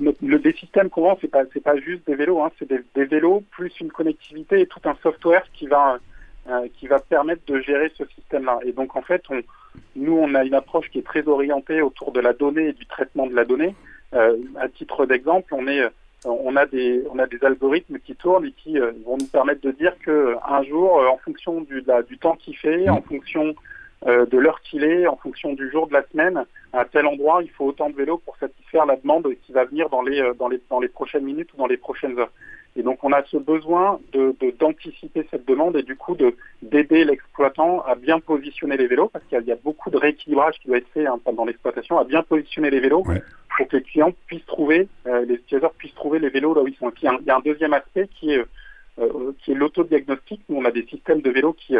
le, 0.00 0.38
des 0.38 0.52
systèmes 0.52 0.90
qu'on 0.90 1.02
vend, 1.02 1.18
c'est 1.20 1.30
pas, 1.30 1.44
c'est 1.52 1.62
pas 1.62 1.76
juste 1.78 2.06
des 2.06 2.14
vélos, 2.14 2.42
hein, 2.42 2.50
c'est 2.58 2.68
des, 2.68 3.04
vélos 3.04 3.42
plus 3.50 3.72
une 3.80 3.90
connectivité 3.90 4.60
et 4.60 4.66
tout 4.66 4.80
un 4.84 4.96
software 5.02 5.44
qui 5.54 5.66
va, 5.66 5.98
qui 6.74 6.86
va 6.86 6.98
permettre 6.98 7.42
de 7.46 7.60
gérer 7.60 7.90
ce 7.96 8.04
système-là. 8.14 8.58
Et 8.66 8.72
donc 8.72 8.96
en 8.96 9.02
fait, 9.02 9.22
on, 9.30 9.40
nous, 9.96 10.12
on 10.12 10.34
a 10.34 10.44
une 10.44 10.54
approche 10.54 10.90
qui 10.90 10.98
est 10.98 11.06
très 11.06 11.26
orientée 11.26 11.80
autour 11.80 12.12
de 12.12 12.20
la 12.20 12.34
donnée 12.34 12.68
et 12.68 12.72
du 12.72 12.84
traitement 12.86 13.26
de 13.26 13.34
la 13.34 13.44
donnée. 13.44 13.74
à 14.12 14.68
titre 14.68 15.06
d'exemple, 15.06 15.54
on 15.54 15.66
est 15.66 15.82
on 16.24 16.56
a 16.56 16.66
des 16.66 17.02
on 17.10 17.18
a 17.18 17.26
des 17.26 17.42
algorithmes 17.42 17.98
qui 17.98 18.14
tournent 18.14 18.46
et 18.46 18.52
qui 18.52 18.78
euh, 18.78 18.92
vont 19.04 19.16
nous 19.18 19.26
permettre 19.26 19.62
de 19.62 19.70
dire 19.70 19.94
que 20.00 20.36
un 20.46 20.62
jour, 20.62 21.00
euh, 21.00 21.08
en 21.08 21.18
fonction 21.18 21.60
du, 21.62 21.82
du 22.08 22.18
temps 22.18 22.36
qu'il 22.36 22.56
fait, 22.56 22.88
en 22.88 23.02
fonction 23.02 23.54
euh, 24.06 24.26
de 24.26 24.38
l'heure 24.38 24.60
qu'il 24.62 24.84
est, 24.84 25.06
en 25.06 25.16
fonction 25.16 25.54
du 25.54 25.70
jour 25.70 25.86
de 25.86 25.92
la 25.92 26.02
semaine, 26.08 26.44
à 26.72 26.84
tel 26.84 27.06
endroit, 27.06 27.42
il 27.42 27.50
faut 27.50 27.66
autant 27.66 27.90
de 27.90 27.96
vélos 27.96 28.18
pour 28.18 28.36
satisfaire 28.36 28.86
la 28.86 28.96
demande 28.96 29.26
qui 29.42 29.52
va 29.52 29.64
venir 29.64 29.88
dans 29.88 30.02
les 30.02 30.22
dans 30.38 30.48
les 30.48 30.60
dans 30.68 30.80
les 30.80 30.88
prochaines 30.88 31.24
minutes 31.24 31.52
ou 31.54 31.56
dans 31.56 31.66
les 31.66 31.78
prochaines 31.78 32.18
heures. 32.18 32.32
Et 32.76 32.82
donc 32.82 33.02
on 33.02 33.12
a 33.12 33.22
ce 33.24 33.36
besoin 33.36 33.98
de 34.12 34.34
d'anticiper 34.58 35.26
cette 35.30 35.46
demande 35.46 35.76
et 35.76 35.82
du 35.82 35.96
coup 35.96 36.14
de 36.14 36.34
d'aider 36.62 37.04
l'exploitant 37.04 37.82
à 37.82 37.94
bien 37.94 38.20
positionner 38.20 38.76
les 38.76 38.86
vélos 38.86 39.08
parce 39.08 39.24
qu'il 39.24 39.42
y, 39.42 39.52
a 39.52 39.56
beaucoup 39.56 39.90
de 39.90 39.96
rééquilibrage 39.96 40.54
qui 40.60 40.68
doit 40.68 40.78
être 40.78 40.88
fait 40.94 41.06
hein, 41.06 41.18
dans 41.36 41.44
l'exploitation, 41.44 41.98
à 41.98 42.04
bien 42.04 42.22
positionner 42.22 42.70
les 42.70 42.80
vélos 42.80 43.02
pour 43.60 43.68
que 43.68 43.76
les 43.76 43.82
clients 43.82 44.12
puissent 44.26 44.46
trouver, 44.46 44.88
euh, 45.06 45.24
les 45.24 45.34
utilisateurs 45.34 45.72
puissent 45.74 45.94
trouver 45.94 46.18
les 46.18 46.30
vélos 46.30 46.54
là 46.54 46.62
où 46.62 46.68
ils 46.68 46.76
sont. 46.76 46.88
Et 46.88 46.92
puis, 46.92 47.06
il 47.20 47.26
y 47.26 47.30
a 47.30 47.36
un 47.36 47.40
deuxième 47.40 47.72
aspect 47.72 48.08
qui 48.08 48.32
est, 48.32 48.38
euh, 48.38 48.46
euh, 49.00 49.32
qui 49.40 49.52
est 49.52 49.54
l'autodiagnostic. 49.54 50.40
Nous, 50.48 50.56
on 50.56 50.64
a 50.64 50.70
des 50.70 50.86
systèmes 50.86 51.20
de 51.20 51.30
vélos 51.30 51.54
qui, 51.54 51.76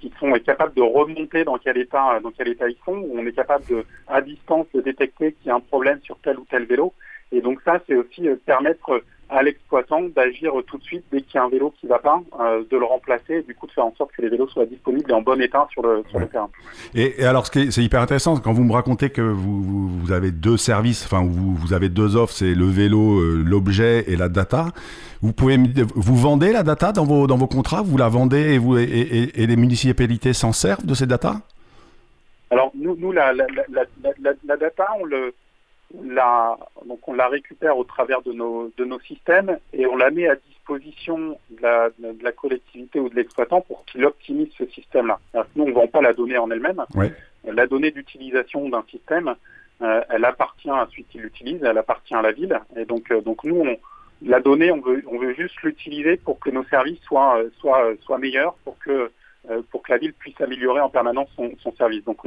qui 0.00 0.12
sont 0.18 0.32
capables 0.44 0.74
de 0.74 0.82
remonter 0.82 1.44
dans 1.44 1.58
quel 1.58 1.78
état, 1.78 2.20
dans 2.20 2.30
quel 2.30 2.48
état 2.48 2.68
ils 2.68 2.78
sont. 2.84 2.94
Où 2.94 3.18
on 3.18 3.26
est 3.26 3.32
capable 3.32 3.66
de, 3.66 3.84
à 4.08 4.20
distance, 4.20 4.66
de 4.74 4.80
détecter 4.80 5.32
qu'il 5.32 5.48
y 5.48 5.50
a 5.50 5.54
un 5.54 5.60
problème 5.60 6.00
sur 6.02 6.18
tel 6.18 6.38
ou 6.38 6.46
tel 6.48 6.64
vélo. 6.64 6.92
Et 7.30 7.40
donc 7.40 7.60
ça, 7.64 7.80
c'est 7.86 7.96
aussi 7.96 8.28
permettre 8.46 9.02
à 9.32 9.42
l'exploitant 9.42 10.02
d'agir 10.14 10.52
tout 10.66 10.78
de 10.78 10.82
suite 10.82 11.04
dès 11.10 11.22
qu'il 11.22 11.36
y 11.36 11.38
a 11.38 11.44
un 11.44 11.48
vélo 11.48 11.72
qui 11.78 11.86
ne 11.86 11.90
va 11.90 11.98
pas, 11.98 12.22
euh, 12.40 12.62
de 12.70 12.76
le 12.76 12.84
remplacer 12.84 13.36
et 13.36 13.42
du 13.42 13.54
coup 13.54 13.66
de 13.66 13.72
faire 13.72 13.86
en 13.86 13.94
sorte 13.96 14.12
que 14.12 14.22
les 14.22 14.28
vélos 14.28 14.48
soient 14.48 14.66
disponibles 14.66 15.10
et 15.10 15.14
en 15.14 15.22
bon 15.22 15.40
état 15.40 15.66
sur 15.72 15.82
le, 15.82 16.04
sur 16.10 16.18
le 16.18 16.26
terrain. 16.28 16.50
Et, 16.94 17.24
alors, 17.24 17.46
c'est 17.46 17.78
hyper 17.78 18.00
intéressant 18.00 18.36
quand 18.36 18.52
vous 18.52 18.64
me 18.64 18.72
racontez 18.72 19.10
que 19.10 19.22
vous, 19.22 19.88
vous, 19.88 20.12
avez 20.12 20.30
deux 20.30 20.56
services, 20.56 21.04
enfin 21.04 21.24
vous, 21.24 21.54
vous 21.54 21.72
avez 21.72 21.88
deux 21.88 22.16
offres, 22.16 22.34
c'est 22.34 22.54
le 22.54 22.66
vélo, 22.66 23.20
euh, 23.20 23.42
l'objet 23.44 24.04
et 24.06 24.16
la 24.16 24.28
data. 24.28 24.66
Vous 25.22 25.32
pouvez 25.32 25.56
vous 25.56 26.16
vendez 26.16 26.52
la 26.52 26.62
data 26.62 26.92
dans 26.92 27.04
vos 27.04 27.26
dans 27.28 27.36
vos 27.36 27.46
contrats, 27.46 27.80
vous 27.82 27.96
la 27.96 28.08
vendez 28.08 28.54
et 28.54 28.58
vous 28.58 28.76
et, 28.76 28.82
et, 28.82 29.42
et 29.42 29.46
les 29.46 29.56
municipalités 29.56 30.32
s'en 30.32 30.52
servent 30.52 30.84
de 30.84 30.94
ces 30.94 31.06
data? 31.06 31.36
Alors 32.50 32.72
nous, 32.74 32.96
nous 32.96 33.12
la, 33.12 33.32
la, 33.32 33.46
la, 33.70 34.32
la 34.44 34.56
data, 34.56 34.86
on 35.00 35.04
le 35.04 35.32
la, 36.04 36.56
donc 36.86 37.06
on 37.06 37.14
la 37.14 37.28
récupère 37.28 37.76
au 37.76 37.84
travers 37.84 38.22
de 38.22 38.32
nos, 38.32 38.72
de 38.76 38.84
nos 38.84 39.00
systèmes 39.00 39.58
et 39.72 39.86
on 39.86 39.96
la 39.96 40.10
met 40.10 40.28
à 40.28 40.36
disposition 40.36 41.38
de 41.50 41.62
la, 41.62 41.90
de 41.98 42.22
la 42.22 42.32
collectivité 42.32 43.00
ou 43.00 43.08
de 43.08 43.14
l'exploitant 43.14 43.60
pour 43.60 43.84
qu'il 43.84 44.04
optimise 44.04 44.48
ce 44.56 44.66
système-là. 44.66 45.18
Nous, 45.56 45.64
on 45.64 45.68
ne 45.68 45.72
vend 45.72 45.88
pas 45.88 46.00
la 46.00 46.12
donnée 46.12 46.38
en 46.38 46.50
elle-même. 46.50 46.82
La 47.44 47.66
donnée 47.66 47.90
d'utilisation 47.90 48.68
d'un 48.68 48.84
système, 48.90 49.34
euh, 49.82 50.00
elle 50.10 50.24
appartient 50.24 50.70
à 50.70 50.86
celui 50.90 51.04
qui 51.04 51.18
l'utilise, 51.18 51.62
elle 51.64 51.78
appartient 51.78 52.14
à 52.14 52.22
la 52.22 52.32
ville. 52.32 52.58
Et 52.76 52.84
donc, 52.84 53.10
euh, 53.10 53.20
donc 53.20 53.42
nous, 53.42 53.56
on, 53.56 53.76
la 54.24 54.40
donnée, 54.40 54.70
on 54.70 54.80
veut, 54.80 55.02
on 55.08 55.18
veut 55.18 55.34
juste 55.34 55.60
l'utiliser 55.62 56.16
pour 56.16 56.38
que 56.38 56.50
nos 56.50 56.64
services 56.64 57.00
soient, 57.02 57.38
euh, 57.38 57.50
soient, 57.58 57.90
soient 58.00 58.18
meilleurs, 58.18 58.54
pour 58.64 58.78
que 58.78 59.10
pour 59.70 59.82
que 59.82 59.92
la 59.92 59.98
ville 59.98 60.12
puisse 60.12 60.40
améliorer 60.40 60.80
en 60.80 60.88
permanence 60.88 61.28
son, 61.36 61.50
son 61.58 61.72
service. 61.74 62.04
Donc 62.04 62.18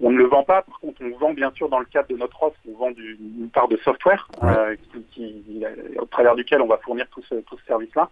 on, 0.00 0.10
ne 0.10 0.16
le 0.16 0.26
vend 0.26 0.44
pas, 0.44 0.62
par 0.62 0.78
contre 0.80 1.02
on 1.02 1.18
vend 1.18 1.32
bien 1.32 1.50
sûr 1.52 1.68
dans 1.68 1.80
le 1.80 1.86
cadre 1.86 2.08
de 2.08 2.16
notre 2.16 2.42
offre, 2.42 2.58
on 2.68 2.76
vend 2.76 2.90
du, 2.92 3.18
une 3.20 3.50
part 3.50 3.68
de 3.68 3.76
software 3.78 4.28
euh, 4.42 4.76
qui, 4.92 5.04
qui, 5.12 5.64
au 5.98 6.06
travers 6.06 6.36
duquel 6.36 6.60
on 6.62 6.68
va 6.68 6.78
fournir 6.78 7.06
tout 7.10 7.22
ce, 7.28 7.36
tout 7.36 7.58
ce 7.58 7.64
service-là. 7.66 8.08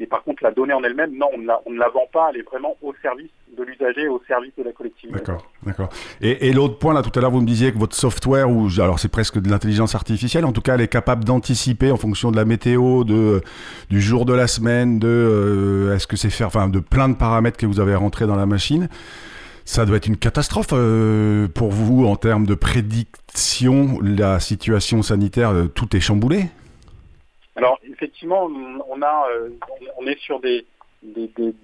Mais 0.00 0.06
par 0.06 0.24
contre, 0.24 0.42
la 0.42 0.50
donnée 0.50 0.72
en 0.72 0.82
elle-même, 0.82 1.16
non, 1.16 1.28
on 1.34 1.38
ne, 1.38 1.78
la, 1.78 1.88
vend 1.88 2.08
pas, 2.12 2.30
elle 2.30 2.40
est 2.40 2.44
vraiment 2.44 2.76
au 2.82 2.92
service 3.00 3.30
de 3.56 3.62
l'usager, 3.62 4.08
au 4.08 4.20
service 4.26 4.52
de 4.58 4.64
la 4.64 4.72
collectivité. 4.72 5.16
D'accord, 5.16 5.46
d'accord. 5.64 5.88
Et, 6.20 6.48
et 6.48 6.52
l'autre 6.52 6.78
point, 6.78 6.92
là, 6.92 7.02
tout 7.02 7.16
à 7.16 7.22
l'heure, 7.22 7.30
vous 7.30 7.40
me 7.40 7.46
disiez 7.46 7.72
que 7.72 7.78
votre 7.78 7.94
software, 7.94 8.50
ou 8.50 8.68
alors 8.78 8.98
c'est 8.98 9.08
presque 9.08 9.38
de 9.38 9.48
l'intelligence 9.48 9.94
artificielle, 9.94 10.44
en 10.44 10.52
tout 10.52 10.62
cas, 10.62 10.74
elle 10.74 10.80
est 10.80 10.88
capable 10.88 11.24
d'anticiper 11.24 11.92
en 11.92 11.96
fonction 11.96 12.32
de 12.32 12.36
la 12.36 12.44
météo, 12.44 13.04
de, 13.04 13.40
du 13.88 14.00
jour 14.00 14.24
de 14.24 14.32
la 14.32 14.48
semaine, 14.48 14.98
de 14.98 15.06
euh, 15.08 15.94
est-ce 15.94 16.08
que 16.08 16.16
c'est 16.16 16.30
faire, 16.30 16.48
enfin, 16.48 16.68
de 16.68 16.80
plein 16.80 17.08
de 17.08 17.14
paramètres 17.14 17.56
que 17.56 17.66
vous 17.66 17.78
avez 17.78 17.94
rentrés 17.94 18.26
dans 18.26 18.36
la 18.36 18.46
machine. 18.46 18.88
Ça 19.64 19.86
doit 19.86 19.96
être 19.96 20.08
une 20.08 20.18
catastrophe 20.18 20.68
euh, 20.72 21.48
pour 21.48 21.70
vous 21.70 22.04
en 22.06 22.16
termes 22.16 22.46
de 22.46 22.54
prédiction. 22.54 23.98
La 24.02 24.38
situation 24.40 25.02
sanitaire, 25.02 25.50
euh, 25.50 25.66
tout 25.66 25.96
est 25.96 26.00
chamboulé. 26.00 26.48
Alors 27.56 27.78
effectivement, 27.84 28.44
on 28.44 29.02
a, 29.02 29.28
euh, 29.30 29.50
on 29.98 30.06
est 30.06 30.18
sur 30.18 30.40
des, 30.40 30.66
des, 31.02 31.28
des, 31.28 31.54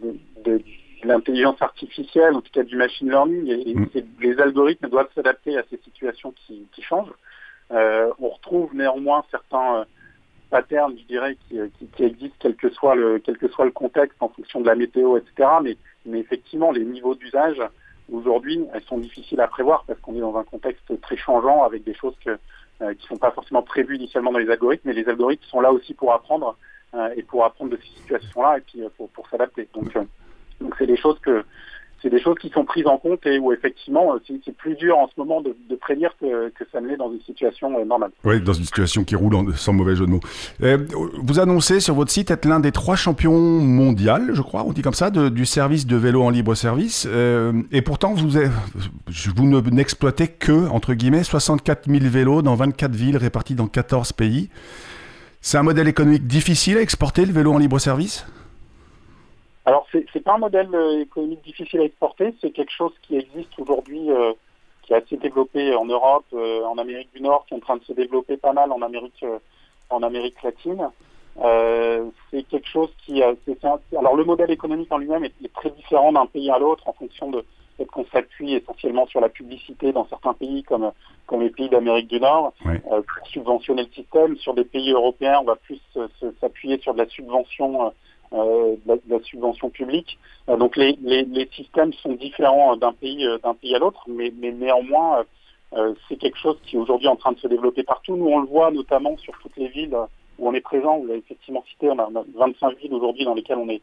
de 0.44 0.62
l'intelligence 1.02 1.60
artificielle, 1.60 2.34
en 2.34 2.40
tout 2.40 2.52
cas 2.52 2.62
du 2.62 2.76
machine 2.76 3.08
learning, 3.08 3.48
et, 3.48 3.74
mm. 3.74 3.88
les 4.20 4.38
algorithmes 4.40 4.88
doivent 4.88 5.08
s'adapter 5.14 5.56
à 5.58 5.64
ces 5.70 5.78
situations 5.78 6.32
qui, 6.32 6.66
qui 6.72 6.82
changent. 6.82 7.12
Euh, 7.72 8.10
on 8.18 8.28
retrouve 8.28 8.74
néanmoins 8.74 9.24
certains 9.30 9.76
euh, 9.76 9.84
patterns, 10.50 10.96
je 10.98 11.04
dirais, 11.04 11.36
qui, 11.48 11.58
qui, 11.78 11.86
qui, 11.86 12.04
existent 12.04 12.36
quel 12.38 12.56
que 12.56 12.70
soit 12.70 12.94
le 12.94 13.18
quel 13.20 13.38
que 13.38 13.48
soit 13.48 13.64
le 13.64 13.70
contexte 13.70 14.16
en 14.20 14.28
fonction 14.28 14.60
de 14.60 14.66
la 14.66 14.74
météo, 14.74 15.16
etc. 15.16 15.48
Mais, 15.62 15.76
mais 16.04 16.18
effectivement, 16.18 16.72
les 16.72 16.84
niveaux 16.84 17.14
d'usage 17.14 17.60
aujourd'hui, 18.12 18.66
elles 18.74 18.82
sont 18.82 18.98
difficiles 18.98 19.40
à 19.40 19.46
prévoir 19.48 19.84
parce 19.86 20.00
qu'on 20.00 20.16
est 20.16 20.20
dans 20.20 20.36
un 20.36 20.44
contexte 20.44 21.00
très 21.00 21.16
changeant 21.16 21.62
avec 21.62 21.84
des 21.84 21.94
choses 21.94 22.14
que 22.24 22.38
euh, 22.82 22.94
qui 22.94 23.04
ne 23.04 23.08
sont 23.08 23.16
pas 23.18 23.30
forcément 23.30 23.62
prévus 23.62 23.96
initialement 23.96 24.32
dans 24.32 24.38
les 24.38 24.50
algorithmes, 24.50 24.88
mais 24.88 24.94
les 24.94 25.08
algorithmes 25.08 25.44
sont 25.44 25.60
là 25.60 25.72
aussi 25.72 25.94
pour 25.94 26.12
apprendre 26.12 26.56
euh, 26.94 27.10
et 27.16 27.22
pour 27.22 27.44
apprendre 27.44 27.72
de 27.72 27.76
ces 27.76 28.00
situations-là 28.00 28.58
et 28.58 28.60
puis 28.62 28.82
euh, 28.82 28.88
pour, 28.96 29.08
pour 29.10 29.28
s'adapter. 29.28 29.68
Donc, 29.74 29.92
donc 30.60 30.74
c'est 30.78 30.86
des 30.86 30.96
choses 30.96 31.18
que 31.20 31.44
c'est 32.02 32.10
des 32.10 32.20
choses 32.20 32.38
qui 32.40 32.48
sont 32.50 32.64
prises 32.64 32.86
en 32.86 32.98
compte 32.98 33.26
et 33.26 33.38
où 33.38 33.52
effectivement 33.52 34.14
c'est 34.26 34.56
plus 34.56 34.74
dur 34.76 34.98
en 34.98 35.08
ce 35.08 35.12
moment 35.18 35.40
de, 35.40 35.54
prédire 35.80 36.14
que, 36.20 36.52
ça 36.72 36.80
ne 36.80 36.88
l'est 36.88 36.96
dans 36.96 37.10
une 37.10 37.20
situation 37.22 37.70
normale. 37.84 38.10
Oui, 38.24 38.40
dans 38.40 38.52
une 38.52 38.64
situation 38.64 39.04
qui 39.04 39.16
roule 39.16 39.54
sans 39.56 39.72
mauvais 39.72 39.96
jeu 39.96 40.06
de 40.06 40.10
mots. 40.10 40.20
vous 41.22 41.40
annoncez 41.40 41.80
sur 41.80 41.94
votre 41.94 42.10
site 42.10 42.30
être 42.30 42.44
l'un 42.44 42.60
des 42.60 42.72
trois 42.72 42.96
champions 42.96 43.38
mondiaux, 43.38 44.00
je 44.32 44.42
crois, 44.42 44.64
on 44.64 44.72
dit 44.72 44.82
comme 44.82 44.94
ça, 44.94 45.10
du 45.10 45.46
service 45.46 45.86
de 45.86 45.96
vélo 45.96 46.22
en 46.22 46.30
libre 46.30 46.54
service. 46.54 47.06
Euh, 47.10 47.52
et 47.72 47.82
pourtant, 47.82 48.14
vous, 48.14 48.30
vous 48.30 49.70
n'exploitez 49.70 50.28
que, 50.28 50.68
entre 50.68 50.94
guillemets, 50.94 51.24
64 51.24 51.88
000 51.88 52.00
vélos 52.04 52.42
dans 52.42 52.54
24 52.54 52.92
villes 52.92 53.16
réparties 53.16 53.54
dans 53.54 53.66
14 53.66 54.12
pays. 54.12 54.48
C'est 55.40 55.58
un 55.58 55.62
modèle 55.62 55.88
économique 55.88 56.26
difficile 56.26 56.78
à 56.78 56.82
exporter, 56.82 57.24
le 57.24 57.32
vélo 57.32 57.52
en 57.52 57.58
libre 57.58 57.78
service? 57.78 58.26
Alors, 59.66 59.86
c'est 59.92 60.06
n'est 60.14 60.20
pas 60.22 60.34
un 60.34 60.38
modèle 60.38 60.74
euh, 60.74 61.00
économique 61.00 61.42
difficile 61.42 61.80
à 61.80 61.84
exporter, 61.84 62.34
c'est 62.40 62.50
quelque 62.50 62.72
chose 62.72 62.92
qui 63.02 63.16
existe 63.16 63.58
aujourd'hui, 63.58 64.10
euh, 64.10 64.32
qui 64.82 64.92
est 64.92 64.96
assez 64.96 65.16
développé 65.16 65.74
en 65.74 65.84
Europe, 65.84 66.24
euh, 66.32 66.64
en 66.64 66.78
Amérique 66.78 67.12
du 67.14 67.20
Nord, 67.20 67.44
qui 67.46 67.54
est 67.54 67.56
en 67.58 67.60
train 67.60 67.76
de 67.76 67.84
se 67.84 67.92
développer 67.92 68.36
pas 68.36 68.54
mal 68.54 68.72
en 68.72 68.80
Amérique, 68.80 69.24
en 69.90 70.02
Amérique 70.02 70.42
latine. 70.42 70.88
c'est 72.30 72.42
quelque 72.44 72.68
chose 72.68 72.90
qui, 73.04 73.22
alors 73.22 74.16
le 74.16 74.24
modèle 74.24 74.50
économique 74.50 74.90
en 74.92 74.98
lui-même 74.98 75.24
est, 75.24 75.34
est, 75.44 75.52
très 75.52 75.70
différent 75.70 76.12
d'un 76.12 76.26
pays 76.26 76.50
à 76.50 76.58
l'autre 76.58 76.88
en 76.88 76.92
fonction 76.92 77.30
de 77.30 77.44
qu'on 77.92 78.04
s'appuie 78.12 78.54
essentiellement 78.54 79.06
sur 79.06 79.22
la 79.22 79.30
publicité 79.30 79.90
dans 79.90 80.06
certains 80.06 80.34
pays 80.34 80.62
comme 80.64 80.92
comme 81.26 81.40
les 81.40 81.48
pays 81.48 81.70
d'Amérique 81.70 82.08
du 82.08 82.20
Nord 82.20 82.52
pour 82.62 83.26
subventionner 83.28 83.84
le 83.84 83.92
système. 83.92 84.36
Sur 84.36 84.52
des 84.52 84.64
pays 84.64 84.90
européens, 84.90 85.38
on 85.40 85.44
va 85.44 85.56
plus 85.56 85.80
s'appuyer 86.40 86.78
sur 86.78 86.92
de 86.92 86.98
la 86.98 87.08
subvention 87.08 87.90
euh, 88.32 88.76
de, 88.86 89.00
la, 89.08 89.20
subvention 89.24 89.70
publique. 89.70 90.18
Euh, 90.48 90.56
donc 90.56 90.76
les, 90.76 90.96
les, 91.02 91.24
les, 91.24 91.48
systèmes 91.48 91.92
sont 91.94 92.12
différents 92.12 92.76
d'un 92.76 92.92
pays 92.92 93.26
euh, 93.26 93.38
d'un 93.38 93.54
pays 93.54 93.74
à 93.74 93.80
l'autre, 93.80 94.04
mais, 94.06 94.32
mais, 94.38 94.52
néanmoins 94.52 95.24
c'est 96.08 96.16
quelque 96.16 96.38
chose 96.38 96.56
qui 96.64 96.74
est 96.74 96.78
aujourd'hui 96.78 97.06
en 97.06 97.14
train 97.14 97.32
de 97.32 97.38
se 97.38 97.46
développer 97.46 97.84
partout. 97.84 98.16
Nous 98.16 98.26
on 98.26 98.40
le 98.40 98.46
voit 98.46 98.70
notamment 98.72 99.16
sur 99.18 99.36
toutes 99.40 99.56
les 99.56 99.68
villes 99.68 99.96
où 100.38 100.48
on 100.48 100.54
est 100.54 100.60
présent. 100.60 100.98
Vous 100.98 101.06
l'avez 101.06 101.20
effectivement 101.20 101.64
cité, 101.70 101.88
on 101.90 101.98
a 101.98 102.08
25 102.34 102.78
villes 102.78 102.94
aujourd'hui 102.94 103.24
dans 103.24 103.34
lesquelles 103.34 103.58
on 103.58 103.68
est 103.68 103.82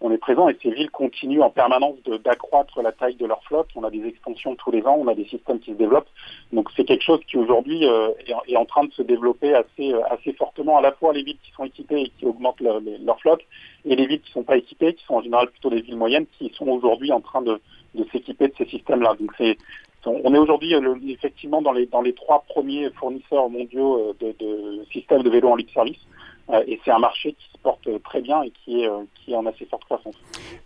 on 0.00 0.10
est 0.10 0.18
présent 0.18 0.48
et 0.48 0.56
ces 0.62 0.70
villes 0.70 0.90
continuent 0.90 1.40
en 1.40 1.50
permanence 1.50 1.96
d'accroître 2.24 2.82
la 2.82 2.92
taille 2.92 3.14
de 3.14 3.24
leur 3.24 3.42
flotte. 3.44 3.68
On 3.76 3.84
a 3.84 3.90
des 3.90 4.04
extensions 4.04 4.54
tous 4.54 4.70
les 4.70 4.82
ans, 4.82 4.96
on 4.98 5.08
a 5.08 5.14
des 5.14 5.24
systèmes 5.24 5.58
qui 5.58 5.72
se 5.72 5.76
développent. 5.76 6.08
Donc 6.52 6.68
c'est 6.76 6.84
quelque 6.84 7.04
chose 7.04 7.20
qui 7.26 7.38
aujourd'hui 7.38 7.86
euh, 7.86 8.10
est, 8.46 8.56
en 8.56 8.66
train 8.66 8.84
de 8.84 8.92
se 8.92 9.02
développer 9.02 9.54
assez, 9.54 9.92
euh, 9.92 10.00
assez 10.10 10.32
fortement, 10.34 10.76
à 10.76 10.82
la 10.82 10.92
fois 10.92 11.12
les 11.12 11.22
villes 11.22 11.38
qui 11.42 11.50
sont 11.52 11.64
équipées 11.64 12.02
et 12.02 12.12
qui 12.18 12.26
augmentent 12.26 12.60
leur, 12.60 13.20
flotte, 13.20 13.40
et 13.86 13.96
les 13.96 14.06
villes 14.06 14.20
qui 14.20 14.30
ne 14.30 14.34
sont 14.34 14.44
pas 14.44 14.58
équipées, 14.58 14.94
qui 14.94 15.04
sont 15.04 15.14
en 15.14 15.22
général 15.22 15.50
plutôt 15.50 15.70
des 15.70 15.80
villes 15.80 15.96
moyennes, 15.96 16.26
qui 16.38 16.52
sont 16.54 16.68
aujourd'hui 16.68 17.10
en 17.10 17.20
train 17.20 17.40
de, 17.40 17.58
s'équiper 18.12 18.48
de 18.48 18.54
ces 18.58 18.66
systèmes-là. 18.66 19.14
Donc 19.18 19.32
on 20.04 20.34
est 20.34 20.38
aujourd'hui 20.38 20.74
euh, 20.74 20.94
effectivement 21.08 21.62
dans 21.62 21.72
les, 21.72 21.88
trois 22.14 22.44
premiers 22.48 22.90
fournisseurs 22.90 23.48
mondiaux 23.48 24.14
de, 24.20 24.34
systèmes 24.92 25.22
de 25.22 25.30
vélo 25.30 25.48
en 25.48 25.56
libre 25.56 25.72
service. 25.72 25.98
Euh, 26.50 26.62
et 26.66 26.80
c'est 26.84 26.90
un 26.90 26.98
marché 26.98 27.32
qui 27.32 27.46
se 27.52 27.58
porte 27.58 27.88
très 28.04 28.20
bien 28.20 28.42
et 28.42 28.50
qui 28.50 28.82
est, 28.82 28.88
euh, 28.88 29.02
qui 29.14 29.32
est 29.32 29.36
en 29.36 29.46
assez 29.46 29.64
forte 29.66 29.84
croissance. 29.84 30.14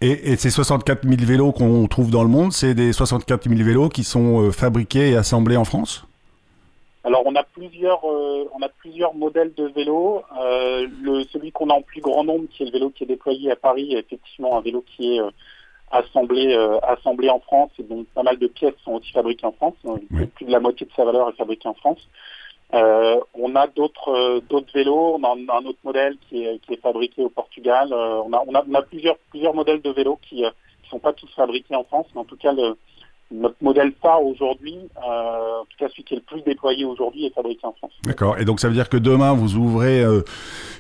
Et, 0.01 0.33
et 0.33 0.37
ces 0.37 0.51
64 0.51 1.09
000 1.09 1.17
vélos 1.23 1.53
qu'on 1.53 1.87
trouve 1.87 2.11
dans 2.11 2.23
le 2.23 2.29
monde, 2.29 2.53
c'est 2.53 2.75
des 2.75 2.93
64 2.93 3.49
000 3.49 3.63
vélos 3.63 3.89
qui 3.89 4.05
sont 4.05 4.43
euh, 4.43 4.51
fabriqués 4.51 5.11
et 5.11 5.17
assemblés 5.17 5.57
en 5.57 5.65
France? 5.65 6.05
Alors 7.03 7.23
on 7.25 7.35
a 7.35 7.43
plusieurs, 7.43 8.05
on 8.05 8.61
a 8.61 8.69
plusieurs 8.69 9.15
modèles 9.15 9.55
de 9.55 9.65
vélos. 9.69 10.23
le, 10.37 11.25
celui 11.33 11.51
qu'on 11.51 11.71
a 11.71 11.73
en 11.73 11.81
plus 11.81 12.03
grand 12.03 12.25
nombre, 12.25 12.45
qui 12.51 12.63
est 12.63 12.67
le 12.67 12.73
vélo 12.73 12.91
qui 12.91 13.05
est 13.05 13.07
déployé 13.07 13.51
à 13.51 13.57
Paris, 13.57 13.95
est 13.95 14.01
effectivement 14.01 14.59
un 14.59 14.61
vélo 14.61 14.85
qui 14.87 15.17
est 15.17 15.21
assemblé, 15.91 16.55
assemblé 16.83 17.31
en 17.31 17.41
France. 17.41 17.71
Et 17.79 17.85
donc 17.85 18.07
pas 18.09 18.23
mal 18.23 18.39
de 18.39 18.47
pièces 18.49 18.75
sont 18.85 18.93
aussi 18.93 19.13
fabriquées 19.13 19.47
en 19.47 19.53
France. 19.53 19.77
Plus 20.35 20.45
de 20.45 20.53
la 20.53 20.61
moitié 20.61 20.87
de 20.87 20.93
sa 20.93 21.07
valeur 21.07 21.31
est 21.31 21.39
fabriquée 21.39 21.69
en 21.69 21.75
France. 21.75 22.07
Euh, 22.73 23.19
on 23.35 23.57
a 23.57 23.67
d'autres 23.67 24.11
euh, 24.11 24.41
d'autres 24.49 24.73
vélos, 24.73 25.19
on 25.19 25.25
a 25.25 25.57
un, 25.59 25.65
autre 25.65 25.79
modèle 25.83 26.17
qui 26.29 26.45
est, 26.45 26.61
qui 26.61 26.75
est 26.75 26.81
fabriqué 26.81 27.23
au 27.23 27.29
Portugal. 27.29 27.89
Euh, 27.93 28.23
on, 28.25 28.33
a, 28.33 28.45
on, 28.47 28.55
a, 28.55 28.65
on, 28.69 28.75
a, 28.75 28.83
plusieurs 28.83 29.17
plusieurs 29.31 29.55
modèles 29.55 29.83
de 29.83 29.91
vélos 29.91 30.21
qui 30.29 30.43
ne 30.43 30.51
sont 30.89 31.01
pas 31.01 31.13
tous 31.13 31.29
fabriqués 31.35 31.75
en 31.75 31.83
France, 31.83 32.07
mais 32.15 32.21
en 32.21 32.25
tout 32.25 32.37
cas 32.37 32.53
le, 32.53 32.77
notre 33.33 33.57
modèle 33.61 33.93
phare 34.01 34.25
aujourd'hui, 34.25 34.79
en 34.97 35.65
tout 35.65 35.77
cas 35.81 35.89
celui 35.89 36.05
qui 36.05 36.15
est 36.15 36.19
le 36.19 36.23
plus 36.23 36.43
déployé 36.43 36.85
aujourd'hui, 36.85 37.27
est 37.27 37.35
fabriqué 37.35 37.67
en 37.67 37.73
France. 37.73 37.93
D'accord. 38.05 38.39
Et 38.39 38.45
donc 38.45 38.61
ça 38.61 38.69
veut 38.69 38.75
dire 38.75 38.89
que 38.89 38.97
demain 38.97 39.33
vous 39.33 39.57
ouvrez 39.57 40.05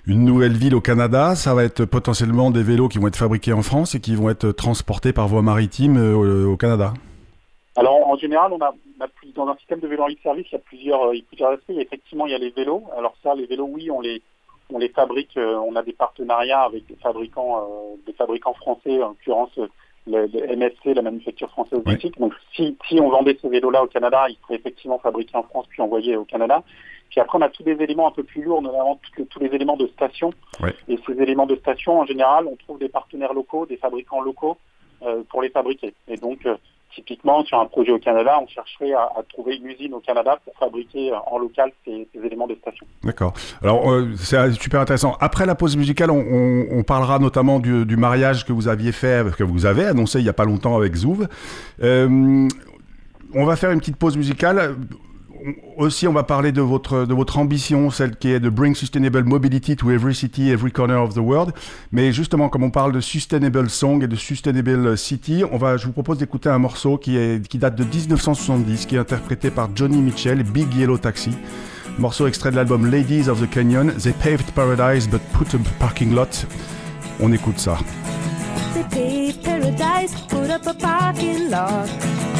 une 0.07 0.25
nouvelle 0.25 0.57
ville 0.57 0.75
au 0.77 0.81
Canada, 0.81 1.35
ça 1.35 1.55
va 1.55 1.65
être 1.65 1.85
potentiellement 1.85 2.53
des 2.53 2.63
vélos 2.63 2.89
qui 2.89 2.99
vont 2.99 3.09
être 3.09 3.17
fabriqués 3.17 3.53
en 3.53 3.63
France 3.63 3.95
et 3.95 4.01
qui 4.01 4.15
vont 4.15 4.31
être 4.31 4.51
transportés 4.51 5.13
par 5.13 5.27
voie 5.27 5.43
maritime 5.43 5.97
au 5.97 6.57
Canada. 6.57 6.93
Alors 7.77 8.07
en 8.07 8.17
général, 8.17 8.53
on 8.53 8.61
a, 8.61 8.75
dans 9.35 9.49
un 9.49 9.57
système 9.57 9.81
de 9.81 9.89
vélo 9.89 10.03
en 10.03 10.07
libre 10.07 10.23
service, 10.23 10.47
il 10.51 10.53
y 10.53 10.57
a 10.57 10.61
plusieurs, 10.61 11.05
euh, 11.05 11.17
plusieurs 11.29 11.51
aspects. 11.51 11.71
Effectivement, 11.71 12.27
il 12.27 12.33
y 12.33 12.35
a 12.35 12.39
les 12.39 12.51
vélos. 12.51 12.85
Alors 12.97 13.15
ça, 13.23 13.35
les 13.35 13.47
vélos, 13.47 13.69
oui, 13.71 13.91
on 13.91 14.01
les 14.01 14.23
on 14.73 14.79
les 14.79 14.89
fabrique, 14.91 15.37
euh, 15.37 15.57
on 15.57 15.75
a 15.75 15.83
des 15.83 15.93
partenariats 15.93 16.61
avec 16.61 16.87
des 16.87 16.95
fabricants, 16.95 17.59
euh, 17.59 17.97
des 18.07 18.13
fabricants 18.13 18.55
français, 18.55 19.03
en 19.03 19.09
l'occurrence 19.09 19.51
le, 20.07 20.29
MSC, 20.57 20.95
la 20.95 21.03
manufacture 21.03 21.51
française 21.51 21.81
oui. 21.85 22.13
Donc 22.19 22.33
si, 22.55 22.77
si 22.89 23.01
on 23.01 23.11
vendait 23.11 23.37
ces 23.43 23.49
vélos-là 23.49 23.83
au 23.83 23.89
Canada, 23.89 24.27
ils 24.29 24.37
seraient 24.43 24.55
effectivement 24.55 24.99
fabriqués 24.99 25.37
en 25.37 25.43
France 25.43 25.67
puis 25.69 25.83
envoyés 25.83 26.17
au 26.17 26.25
Canada. 26.25 26.63
Puis 27.11 27.21
après, 27.21 27.39
on 27.39 27.43
a 27.43 27.49
tous 27.49 27.65
des 27.65 27.83
éléments 27.83 28.07
un 28.07 28.13
peu 28.13 28.23
plus 28.23 28.43
lourds, 28.43 28.63
notamment 28.63 29.01
tous 29.29 29.41
les 29.41 29.49
éléments 29.49 29.77
de 29.77 29.89
station. 29.89 30.33
Et 30.87 30.97
ces 31.05 31.21
éléments 31.21 31.47
de 31.47 31.57
station, 31.57 31.99
en 31.99 32.05
général, 32.05 32.47
on 32.47 32.55
trouve 32.55 32.79
des 32.79 32.89
partenaires 32.89 33.35
locaux, 33.35 33.67
des 33.67 33.77
fabricants 33.77 34.21
locaux 34.21 34.57
pour 35.29 35.43
les 35.43 35.51
fabriquer. 35.51 35.93
Et 36.07 36.17
donc, 36.17 36.47
Typiquement, 36.95 37.45
sur 37.45 37.61
un 37.61 37.67
projet 37.67 37.93
au 37.93 37.99
Canada, 37.99 38.39
on 38.43 38.49
chercherait 38.49 38.93
à, 38.93 39.11
trouver 39.29 39.57
une 39.57 39.67
usine 39.67 39.95
au 39.95 40.01
Canada 40.01 40.39
pour 40.45 40.55
fabriquer 40.57 41.13
euh, 41.13 41.17
en 41.31 41.39
local 41.39 41.71
ces, 41.85 42.09
éléments 42.15 42.49
de 42.49 42.57
station. 42.57 42.87
D'accord. 43.05 43.33
Alors, 43.63 43.91
euh, 43.91 44.09
c'est 44.17 44.37
euh, 44.37 44.53
super 44.53 44.81
intéressant. 44.81 45.17
Après 45.21 45.47
la 45.47 45.55
pause 45.55 45.77
musicale, 45.77 46.11
on, 46.11 46.83
parlera 46.83 47.19
notamment 47.19 47.61
du, 47.61 47.97
mariage 47.97 48.45
que 48.45 48.53
vous 48.53 48.67
aviez 48.67 48.91
fait, 48.91 49.35
que 49.37 49.45
vous 49.45 49.67
avez 49.67 49.85
annoncé 49.85 50.19
il 50.19 50.25
n'y 50.25 50.29
a 50.29 50.35
pas 50.35 50.45
longtemps 50.45 50.77
avec 50.77 50.95
Zouv. 50.97 51.29
on 51.81 52.49
va 53.33 53.57
faire 53.57 53.71
une 53.71 53.79
petite 53.79 53.97
pause 53.97 54.17
musicale 54.17 54.75
aussi, 55.77 56.07
on 56.07 56.13
va 56.13 56.23
parler 56.23 56.53
de 56.53 56.61
votre, 56.61 57.39
ambition, 57.39 57.91
celle 57.91 58.17
qui 58.17 58.31
est 58.31 58.41
de 58.41 58.49
bring 58.49 58.75
sustainable 58.75 59.25
mobility 59.25 59.77
to 59.77 59.91
every 59.91 60.15
city, 60.15 60.51
every 60.51 60.73
corner 60.73 61.01
of 61.01 61.15
the 61.15 61.19
world. 61.19 61.53
Mais 61.93 62.13
justement, 62.13 62.49
comme 62.49 62.63
on 62.63 62.71
parle 62.71 62.93
de 62.93 63.01
sustainable 63.01 63.71
song 63.71 64.03
et 64.03 64.09
de 64.09 64.17
sustainable 64.17 64.97
city, 64.99 65.45
on 65.51 65.57
va, 65.57 65.77
je 65.77 65.87
vous 65.87 65.93
propose 65.93 66.19
d'écouter 66.19 66.49
un 66.49 66.59
morceau 66.59 66.99
qui, 66.99 67.17
est, 67.17 67.47
qui 67.47 67.59
date 67.59 67.77
de 67.77 67.85
1970, 67.85 68.87
qui 68.87 68.97
est 68.97 68.99
interprété 68.99 69.51
par 69.51 69.71
Johnny 69.75 69.99
Mitchell, 69.99 70.43
Big 70.43 70.75
Yellow 70.75 70.99
Taxi. 70.99 71.31
Morceau 71.99 72.27
extrait 72.27 72.51
de 72.51 72.57
l'album 72.57 72.91
Ladies 72.91 73.29
of 73.29 73.41
the 73.41 73.51
Canyon. 73.51 73.93
They 73.99 74.13
paved 74.13 74.51
paradise 74.55 75.09
but 75.09 75.21
put 75.33 75.55
a 75.55 75.59
parking 75.79 76.15
lot. 76.15 76.47
On 77.21 77.33
écoute 77.33 77.59
ça. 77.59 77.79
Paradise, 79.43 80.15
put 80.29 80.51
up 80.51 80.79
parking 80.79 81.51
lot. 81.51 82.40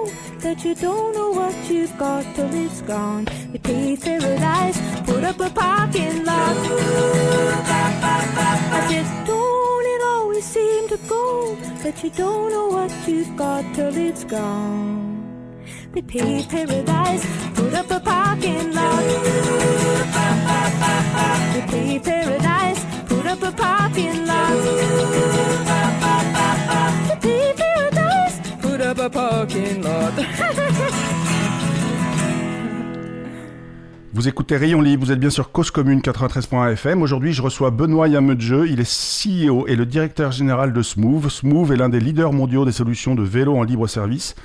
that 0.41 0.65
you 0.65 0.73
don't 0.73 1.13
know 1.13 1.29
what 1.29 1.55
you've 1.69 1.95
got 1.97 2.23
till 2.35 2.53
it's 2.53 2.81
gone? 2.81 3.27
We 3.53 3.59
paved 3.59 4.03
paradise, 4.03 4.79
put 5.05 5.23
up 5.23 5.39
a 5.39 5.49
parking 5.49 6.25
lot. 6.25 6.57
I 8.73 8.87
said, 8.89 9.27
don't 9.27 9.85
it 9.85 10.01
always 10.03 10.45
seem 10.45 10.87
to 10.89 10.97
go 11.07 11.55
that 11.83 12.03
you 12.03 12.09
don't 12.09 12.49
know 12.51 12.67
what 12.69 12.91
you've 13.07 13.35
got 13.37 13.63
till 13.75 13.95
it's 13.95 14.23
gone? 14.23 15.21
They 15.93 16.01
paved 16.01 16.49
paradise, 16.49 17.25
put 17.53 17.73
up 17.73 17.91
a 17.91 17.99
parking 17.99 18.50
Vous 34.21 34.27
écoutez 34.27 34.55
Rayon 34.55 34.81
Libre, 34.81 35.03
vous 35.03 35.11
êtes 35.11 35.19
bien 35.19 35.31
sur 35.31 35.51
Cause 35.51 35.71
Commune 35.71 35.99
93.fm. 35.99 37.01
Aujourd'hui, 37.01 37.33
je 37.33 37.41
reçois 37.41 37.71
Benoît 37.71 38.07
Yamedjeu. 38.07 38.67
Il 38.67 38.79
est 38.79 38.83
CEO 38.83 39.65
et 39.65 39.75
le 39.75 39.87
directeur 39.87 40.31
général 40.31 40.73
de 40.73 40.83
Smooth. 40.83 41.27
Smooth 41.27 41.71
est 41.71 41.75
l'un 41.75 41.89
des 41.89 41.99
leaders 41.99 42.31
mondiaux 42.31 42.63
des 42.63 42.71
solutions 42.71 43.15
de 43.15 43.23
vélo 43.23 43.55
en 43.57 43.63
libre 43.63 43.87
service. 43.87 44.35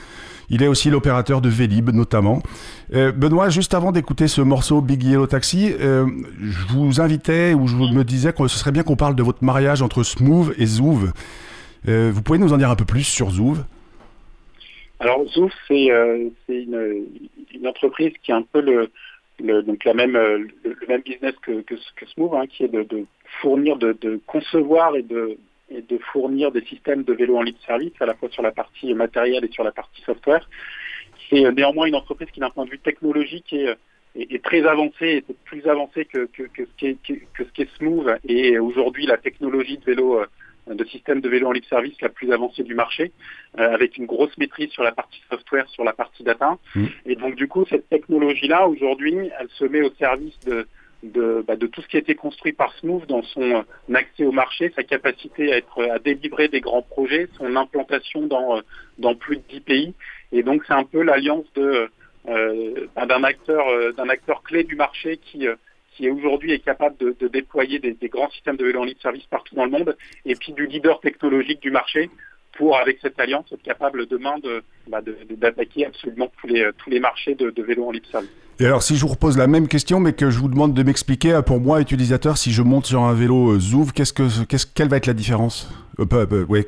Il 0.48 0.62
est 0.62 0.66
aussi 0.66 0.88
l'opérateur 0.88 1.42
de 1.42 1.50
Vélib, 1.50 1.90
notamment. 1.90 2.40
Euh, 2.94 3.12
Benoît, 3.12 3.50
juste 3.50 3.74
avant 3.74 3.92
d'écouter 3.92 4.28
ce 4.28 4.40
morceau 4.40 4.80
Big 4.80 5.04
Yellow 5.04 5.26
Taxi, 5.26 5.74
euh, 5.78 6.06
je 6.40 6.66
vous 6.68 7.02
invitais 7.02 7.52
ou 7.52 7.66
je 7.66 7.76
me 7.76 8.02
disais 8.02 8.32
que 8.32 8.48
ce 8.48 8.56
serait 8.56 8.72
bien 8.72 8.82
qu'on 8.82 8.96
parle 8.96 9.14
de 9.14 9.22
votre 9.22 9.44
mariage 9.44 9.82
entre 9.82 10.04
Smooth 10.04 10.54
et 10.56 10.64
Zouv. 10.64 11.12
Euh, 11.86 12.10
vous 12.14 12.22
pouvez 12.22 12.38
nous 12.38 12.54
en 12.54 12.56
dire 12.56 12.70
un 12.70 12.76
peu 12.76 12.86
plus 12.86 13.04
sur 13.04 13.28
Zouv? 13.28 13.62
Alors 15.00 15.22
Zouv, 15.34 15.52
c'est 15.68 15.90
une, 16.48 17.04
entreprise 17.66 18.12
qui 18.22 18.30
est 18.30 18.34
un 18.34 18.42
peu 18.50 18.62
le, 18.62 18.90
donc 19.40 19.84
la 19.84 19.94
même, 19.94 20.12
le, 20.12 20.76
même 20.88 21.02
business 21.02 21.34
que, 21.42 21.60
que, 21.62 21.76
Smooth, 22.14 22.34
hein, 22.34 22.46
qui 22.46 22.64
est 22.64 22.68
de, 22.68 23.06
fournir, 23.40 23.76
de, 23.76 24.20
concevoir 24.26 24.96
et 24.96 25.02
de, 25.02 25.38
et 25.70 25.82
de 25.82 25.98
fournir 26.12 26.52
des 26.52 26.62
systèmes 26.62 27.02
de 27.02 27.12
vélo 27.12 27.36
en 27.36 27.42
libre 27.42 27.58
service, 27.66 27.92
à 28.00 28.06
la 28.06 28.14
fois 28.14 28.28
sur 28.30 28.42
la 28.42 28.52
partie 28.52 28.92
matérielle 28.94 29.44
et 29.44 29.52
sur 29.52 29.64
la 29.64 29.72
partie 29.72 30.00
software. 30.02 30.48
C'est 31.28 31.44
euh, 31.44 31.52
néanmoins 31.52 31.86
une 31.86 31.96
entreprise 31.96 32.30
qui, 32.30 32.40
d'un 32.40 32.50
point 32.50 32.64
de 32.64 32.70
vue 32.70 32.78
technologique, 32.78 33.52
est, 33.52 33.76
est, 34.14 34.42
très 34.42 34.66
avancée, 34.66 35.24
est 35.28 35.36
plus 35.44 35.66
avancée 35.66 36.04
que, 36.04 36.26
que, 36.26 36.44
que, 36.44 36.64
ce 36.64 36.70
qui 36.78 36.86
est, 36.86 36.98
que, 37.02 37.44
ce 37.44 37.52
qui 37.52 37.62
est 37.62 37.76
Smooth. 37.76 38.18
Et 38.28 38.58
aujourd'hui, 38.58 39.06
la 39.06 39.18
technologie 39.18 39.78
de 39.78 39.84
vélo 39.84 40.20
euh, 40.20 40.26
de 40.74 40.84
système 40.84 41.20
de 41.20 41.28
vélo 41.28 41.48
en 41.48 41.52
libre 41.52 41.66
service 41.68 42.00
la 42.00 42.08
plus 42.08 42.32
avancée 42.32 42.62
du 42.62 42.74
marché, 42.74 43.12
euh, 43.58 43.72
avec 43.72 43.96
une 43.96 44.06
grosse 44.06 44.36
maîtrise 44.38 44.70
sur 44.70 44.82
la 44.82 44.92
partie 44.92 45.22
software, 45.30 45.68
sur 45.68 45.84
la 45.84 45.92
partie 45.92 46.22
data. 46.22 46.58
Mmh. 46.74 46.86
Et 47.06 47.16
donc 47.16 47.36
du 47.36 47.48
coup, 47.48 47.64
cette 47.68 47.88
technologie-là, 47.88 48.66
aujourd'hui, 48.68 49.16
elle 49.38 49.48
se 49.50 49.64
met 49.64 49.82
au 49.82 49.90
service 49.94 50.38
de, 50.40 50.66
de, 51.02 51.44
bah, 51.46 51.56
de, 51.56 51.66
tout 51.66 51.82
ce 51.82 51.88
qui 51.88 51.96
a 51.96 52.00
été 52.00 52.14
construit 52.14 52.52
par 52.52 52.72
Smooth 52.78 53.06
dans 53.06 53.22
son 53.22 53.64
accès 53.94 54.24
au 54.24 54.32
marché, 54.32 54.72
sa 54.74 54.82
capacité 54.82 55.52
à, 55.52 55.58
être, 55.58 55.82
à 55.90 55.98
délivrer 55.98 56.48
des 56.48 56.60
grands 56.60 56.82
projets, 56.82 57.28
son 57.38 57.54
implantation 57.56 58.26
dans, 58.26 58.60
dans 58.98 59.14
plus 59.14 59.36
de 59.36 59.42
10 59.48 59.60
pays. 59.60 59.94
Et 60.32 60.42
donc 60.42 60.64
c'est 60.66 60.74
un 60.74 60.84
peu 60.84 61.02
l'alliance 61.02 61.46
de, 61.54 61.88
euh, 62.28 62.86
bah, 62.96 63.06
d'un 63.06 63.22
acteur, 63.22 63.68
euh, 63.68 63.92
d'un 63.92 64.08
acteur 64.08 64.42
clé 64.42 64.64
du 64.64 64.74
marché 64.74 65.18
qui, 65.18 65.46
qui 65.96 66.10
aujourd'hui 66.10 66.52
est 66.52 66.58
capable 66.58 66.96
de, 66.98 67.16
de 67.18 67.28
déployer 67.28 67.78
des, 67.78 68.08
grands 68.08 68.30
systèmes 68.30 68.56
de 68.56 68.64
vélo 68.64 68.80
en 68.80 68.84
libre 68.84 69.00
service 69.00 69.26
partout 69.26 69.54
dans 69.54 69.64
le 69.64 69.70
monde, 69.70 69.96
et 70.24 70.34
puis 70.34 70.52
du 70.52 70.66
leader 70.66 71.00
technologique 71.00 71.60
du 71.60 71.70
marché 71.70 72.10
pour, 72.52 72.76
avec 72.78 72.98
cette 73.00 73.18
alliance, 73.18 73.50
être 73.52 73.62
capable 73.62 74.06
demain 74.06 74.38
de, 74.38 74.62
bah, 74.88 75.00
d'attaquer 75.02 75.86
absolument 75.86 76.30
tous 76.40 76.46
les, 76.46 76.70
tous 76.78 76.90
les 76.90 77.00
marchés 77.00 77.34
de, 77.34 77.50
de 77.50 77.62
vélo 77.62 77.86
en 77.86 77.90
libre 77.90 78.06
service. 78.08 78.30
Et 78.58 78.64
alors, 78.64 78.82
si 78.82 78.96
je 78.96 79.02
vous 79.02 79.08
repose 79.08 79.36
la 79.36 79.46
même 79.46 79.68
question, 79.68 80.00
mais 80.00 80.14
que 80.14 80.30
je 80.30 80.38
vous 80.38 80.48
demande 80.48 80.72
de 80.72 80.82
m'expliquer, 80.82 81.34
euh, 81.34 81.42
pour 81.42 81.60
moi, 81.60 81.82
utilisateur, 81.82 82.38
si 82.38 82.52
je 82.52 82.62
monte 82.62 82.86
sur 82.86 83.02
un 83.02 83.12
vélo 83.12 83.52
euh, 83.52 83.60
Zouv, 83.60 83.92
qu'est-ce 83.92 84.14
que, 84.14 84.44
qu'est-ce, 84.46 84.66
quelle 84.66 84.88
va 84.88 84.96
être 84.96 85.06
la 85.06 85.12
différence? 85.12 85.70
Euh, 85.98 86.44
ouais, 86.46 86.66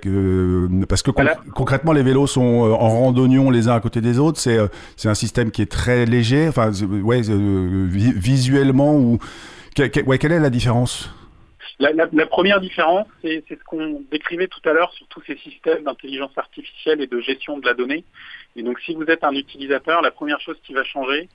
Parce 0.87 1.03
que 1.03 1.11
concrètement, 1.51 1.93
les 1.93 2.03
vélos 2.03 2.27
sont 2.27 2.43
en 2.43 2.89
randonnion 2.89 3.51
les 3.51 3.69
uns 3.69 3.75
à 3.75 3.81
côté 3.81 4.03
des 4.03 4.19
autres. 4.19 4.39
C'est, 4.39 4.59
c'est 4.97 5.09
un 5.09 5.15
système 5.15 5.51
qui 5.51 5.63
est 5.63 5.71
très 5.71 6.05
léger. 6.05 6.49
Enfin, 6.49 6.71
ouais, 7.03 7.23
visuellement 7.23 8.95
ou 8.95 9.19
ouais, 9.79 10.19
quelle 10.19 10.33
est 10.33 10.41
la 10.41 10.51
différence? 10.51 11.11
La, 11.79 11.93
la, 11.93 12.09
la, 12.11 12.27
première 12.27 12.61
différence, 12.61 13.07
c'est 13.23 13.45
ce 13.49 13.65
qu'on 13.67 14.03
décrivait 14.11 14.49
tout 14.49 14.67
à 14.69 14.73
l'heure 14.73 14.93
sur 14.95 15.07
tous 15.09 15.23
ces 15.27 15.37
systèmes 15.37 15.85
d'intelligence 15.85 16.37
artificielle 16.37 17.01
et 17.03 17.07
de 17.07 17.21
gestion 17.21 17.59
de 17.59 17.67
la 17.67 17.75
donnée. 17.75 18.05
Et 18.57 18.63
donc, 18.63 18.81
si 18.81 18.95
vous 18.95 19.05
êtes 19.05 19.25
un 19.25 19.33
utilisateur, 19.33 20.03
la 20.03 20.11
première 20.11 20.41
chose 20.41 20.57
qui 20.65 20.73
va 20.73 20.85
changer, 20.85 21.29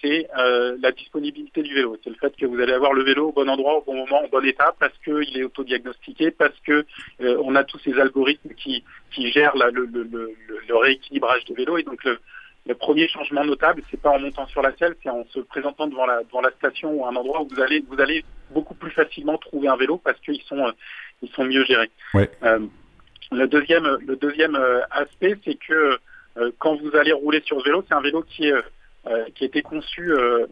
c'est 0.00 0.28
euh, 0.38 0.76
la 0.80 0.92
disponibilité 0.92 1.62
du 1.62 1.74
vélo. 1.74 1.96
C'est 2.02 2.10
le 2.10 2.16
fait 2.16 2.34
que 2.36 2.46
vous 2.46 2.60
allez 2.60 2.72
avoir 2.72 2.92
le 2.92 3.02
vélo 3.02 3.28
au 3.28 3.32
bon 3.32 3.48
endroit, 3.48 3.78
au 3.78 3.82
bon 3.82 3.94
moment, 3.94 4.24
en 4.24 4.28
bon 4.28 4.44
état, 4.44 4.74
parce 4.78 4.96
qu'il 4.98 5.36
est 5.36 5.44
autodiagnostiqué, 5.44 6.30
parce 6.30 6.58
que 6.66 6.84
euh, 7.20 7.40
on 7.42 7.54
a 7.54 7.64
tous 7.64 7.78
ces 7.80 7.98
algorithmes 7.98 8.54
qui, 8.54 8.84
qui 9.12 9.30
gèrent 9.30 9.56
la, 9.56 9.70
le, 9.70 9.86
le, 9.86 10.02
le, 10.04 10.34
le, 10.68 10.76
rééquilibrage 10.76 11.44
des 11.46 11.54
vélos. 11.54 11.78
Et 11.78 11.82
donc 11.82 12.02
le, 12.04 12.18
le 12.66 12.74
premier 12.74 13.08
changement 13.08 13.44
notable, 13.44 13.82
c'est 13.90 14.00
pas 14.00 14.10
en 14.10 14.18
montant 14.18 14.46
sur 14.48 14.62
la 14.62 14.74
selle, 14.76 14.96
c'est 15.02 15.10
en 15.10 15.24
se 15.30 15.40
présentant 15.40 15.86
devant 15.86 16.06
la, 16.06 16.22
devant 16.24 16.40
la 16.40 16.50
station 16.50 16.92
ou 16.92 17.06
un 17.06 17.16
endroit 17.16 17.42
où 17.42 17.48
vous 17.48 17.60
allez, 17.60 17.84
vous 17.88 18.00
allez 18.00 18.24
beaucoup 18.50 18.74
plus 18.74 18.90
facilement 18.90 19.38
trouver 19.38 19.68
un 19.68 19.76
vélo 19.76 19.98
parce 19.98 20.20
qu'ils 20.20 20.42
sont, 20.42 20.58
euh, 20.58 20.72
ils 21.22 21.30
sont 21.30 21.44
mieux 21.44 21.64
gérés. 21.64 21.90
Ouais. 22.14 22.30
Le 23.32 23.48
deuxième, 23.48 23.98
le 24.06 24.14
deuxième 24.14 24.56
aspect, 24.92 25.36
c'est 25.44 25.56
que 25.56 25.98
quand 26.58 26.76
vous 26.76 26.94
allez 26.94 27.10
rouler 27.10 27.42
sur 27.44 27.58
ce 27.58 27.64
vélo, 27.64 27.84
c'est 27.88 27.94
un 27.94 28.00
vélo 28.00 28.22
qui 28.22 28.46
est 28.46 28.54
qui 29.34 29.44
a 29.44 29.46
été 29.46 29.62
conçu 29.62 30.12
euh, 30.12 30.46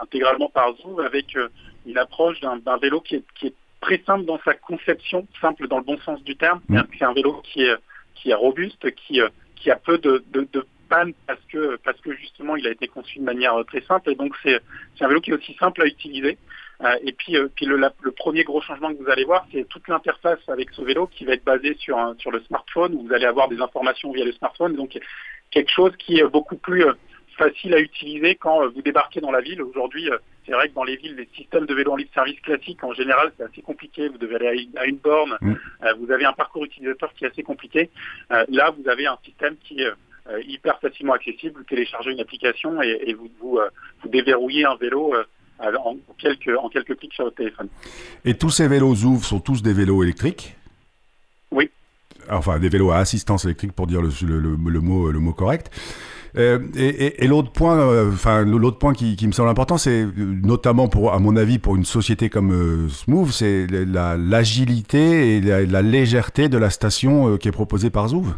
intégralement 0.00 0.48
par 0.48 0.74
Zouv 0.76 1.00
avec 1.00 1.36
euh, 1.36 1.48
une 1.86 1.98
approche 1.98 2.40
d'un 2.40 2.76
vélo 2.78 3.00
qui 3.00 3.16
est, 3.16 3.24
qui 3.34 3.48
est 3.48 3.54
très 3.80 4.02
simple 4.06 4.24
dans 4.24 4.40
sa 4.44 4.54
conception, 4.54 5.26
simple 5.40 5.68
dans 5.68 5.78
le 5.78 5.84
bon 5.84 5.98
sens 5.98 6.22
du 6.24 6.36
terme. 6.36 6.60
Mmh. 6.68 6.80
C'est 6.98 7.04
un 7.04 7.12
vélo 7.12 7.40
qui 7.44 7.62
est, 7.62 7.74
qui 8.14 8.30
est 8.30 8.34
robuste, 8.34 8.90
qui, 8.96 9.20
qui 9.56 9.70
a 9.70 9.76
peu 9.76 9.98
de, 9.98 10.24
de, 10.32 10.46
de 10.52 10.66
panne 10.88 11.12
parce 11.26 11.40
que, 11.50 11.76
parce 11.84 12.00
que 12.00 12.12
justement 12.14 12.56
il 12.56 12.66
a 12.66 12.70
été 12.70 12.88
conçu 12.88 13.18
de 13.18 13.24
manière 13.24 13.54
très 13.66 13.80
simple. 13.82 14.10
Et 14.10 14.14
donc 14.14 14.34
c'est 14.42 14.60
un 15.00 15.08
vélo 15.08 15.20
qui 15.20 15.30
est 15.30 15.34
aussi 15.34 15.54
simple 15.54 15.82
à 15.82 15.86
utiliser. 15.86 16.36
Euh, 16.82 16.96
et 17.04 17.12
puis, 17.12 17.36
euh, 17.36 17.48
puis 17.54 17.66
le, 17.66 17.76
la, 17.76 17.92
le, 18.00 18.10
premier 18.10 18.42
gros 18.42 18.62
changement 18.62 18.92
que 18.92 19.02
vous 19.02 19.10
allez 19.10 19.24
voir, 19.24 19.46
c'est 19.52 19.68
toute 19.68 19.86
l'interface 19.88 20.38
avec 20.48 20.70
ce 20.70 20.82
vélo 20.82 21.06
qui 21.08 21.24
va 21.26 21.34
être 21.34 21.44
basée 21.44 21.76
sur, 21.78 21.98
un, 21.98 22.14
sur 22.18 22.30
le 22.30 22.40
smartphone, 22.40 22.94
où 22.94 23.06
vous 23.06 23.12
allez 23.12 23.26
avoir 23.26 23.48
des 23.48 23.60
informations 23.60 24.10
via 24.12 24.24
le 24.24 24.32
smartphone. 24.32 24.76
Donc 24.76 24.98
quelque 25.50 25.70
chose 25.70 25.92
qui 25.98 26.18
est 26.18 26.26
beaucoup 26.26 26.56
plus 26.56 26.84
facile 27.40 27.74
à 27.74 27.80
utiliser 27.80 28.34
quand 28.34 28.62
euh, 28.62 28.68
vous 28.68 28.82
débarquez 28.82 29.20
dans 29.20 29.30
la 29.30 29.40
ville. 29.40 29.62
Aujourd'hui, 29.62 30.10
euh, 30.10 30.18
c'est 30.44 30.52
vrai 30.52 30.68
que 30.68 30.74
dans 30.74 30.84
les 30.84 30.96
villes, 30.96 31.16
les 31.16 31.28
systèmes 31.34 31.66
de 31.66 31.74
vélo 31.74 31.92
en 31.92 31.96
libre 31.96 32.10
service 32.12 32.38
classiques, 32.40 32.84
en 32.84 32.92
général, 32.92 33.32
c'est 33.36 33.44
assez 33.44 33.62
compliqué. 33.62 34.08
Vous 34.08 34.18
devez 34.18 34.36
aller 34.36 34.68
à 34.76 34.84
une, 34.84 34.98
borne. 34.98 35.36
Mm. 35.40 35.54
Euh, 35.84 35.94
vous 36.00 36.10
avez 36.12 36.26
un 36.26 36.32
parcours 36.32 36.64
utilisateur 36.64 37.12
qui 37.14 37.24
est 37.24 37.28
assez 37.28 37.42
compliqué. 37.42 37.90
là, 38.30 38.70
vous 38.76 38.88
avez 38.88 39.06
un 39.06 39.18
système 39.24 39.56
qui 39.64 39.82
est 39.82 39.90
hyper 40.46 40.78
facilement 40.80 41.14
accessible. 41.14 41.58
Vous 41.58 41.64
téléchargez 41.64 42.12
une 42.12 42.20
application 42.20 42.80
et, 42.82 43.14
vous, 43.14 43.30
vous, 43.40 43.58
vous, 44.02 44.08
déverrouillez 44.08 44.64
un 44.64 44.76
vélo 44.76 45.14
en, 45.58 45.96
quelques, 46.18 46.56
en 46.56 46.68
quelques 46.68 46.96
clics 46.96 47.14
sur 47.14 47.24
votre 47.24 47.36
téléphone. 47.36 47.68
Et 48.24 48.34
tous 48.34 48.50
ces 48.50 48.68
vélos 48.68 48.94
Zouf 48.94 49.24
sont 49.24 49.40
tous 49.40 49.62
des 49.62 49.72
vélos 49.72 50.02
électriques? 50.02 50.56
Oui. 51.50 51.70
Enfin, 52.30 52.58
des 52.58 52.68
vélos 52.68 52.90
à 52.90 52.98
assistance 52.98 53.44
électrique 53.44 53.72
pour 53.72 53.86
dire 53.86 54.02
le, 54.02 54.10
le, 54.26 54.56
le 54.70 54.80
mot, 54.80 55.10
le 55.10 55.18
mot 55.18 55.32
correct. 55.32 55.70
Euh, 56.36 56.58
et, 56.76 57.26
l'autre 57.26 57.50
point, 57.50 57.78
euh, 57.78 58.10
enfin 58.12 58.44
l'autre 58.44 58.78
point 58.78 58.94
qui, 58.94 59.16
me 59.26 59.32
semble 59.32 59.48
important, 59.48 59.78
c'est 59.78 60.06
notamment 60.16 60.88
pour, 60.88 61.12
à 61.12 61.18
mon 61.18 61.36
avis, 61.36 61.58
pour 61.58 61.76
une 61.76 61.84
société 61.84 62.28
comme 62.28 62.52
euh, 62.52 62.88
Smooth, 62.88 63.30
c'est 63.30 63.66
l'agilité 63.66 65.36
et 65.36 65.40
la, 65.40 65.82
légèreté 65.82 66.48
de 66.48 66.58
la 66.58 66.70
station 66.70 67.36
qui 67.36 67.48
est 67.48 67.52
proposée 67.52 67.90
par 67.90 68.08
Zouv. 68.08 68.34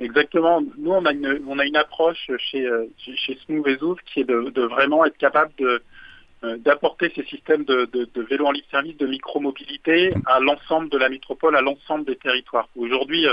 Exactement. 0.00 0.62
Nous, 0.78 0.90
on 0.90 1.04
a 1.04 1.12
une, 1.12 1.76
approche 1.76 2.30
chez, 2.38 2.68
chez 2.98 3.38
Smooth 3.46 3.66
et 3.68 3.76
Zouv 3.76 3.98
qui 4.12 4.20
est 4.20 4.24
de, 4.24 4.62
vraiment 4.62 5.04
être 5.04 5.16
capable 5.16 5.52
d'apporter 6.58 7.12
ces 7.14 7.22
systèmes 7.24 7.64
de, 7.64 7.88
de, 7.92 8.08
de 8.12 8.22
vélo 8.22 8.46
en 8.46 8.50
libre 8.50 8.66
service, 8.68 8.96
de 8.96 9.06
micromobilité 9.06 10.12
à 10.26 10.40
l'ensemble 10.40 10.88
de 10.88 10.98
la 10.98 11.08
métropole, 11.08 11.54
à 11.54 11.60
l'ensemble 11.60 12.04
des 12.04 12.16
territoires. 12.16 12.68
Aujourd'hui, 12.74 13.26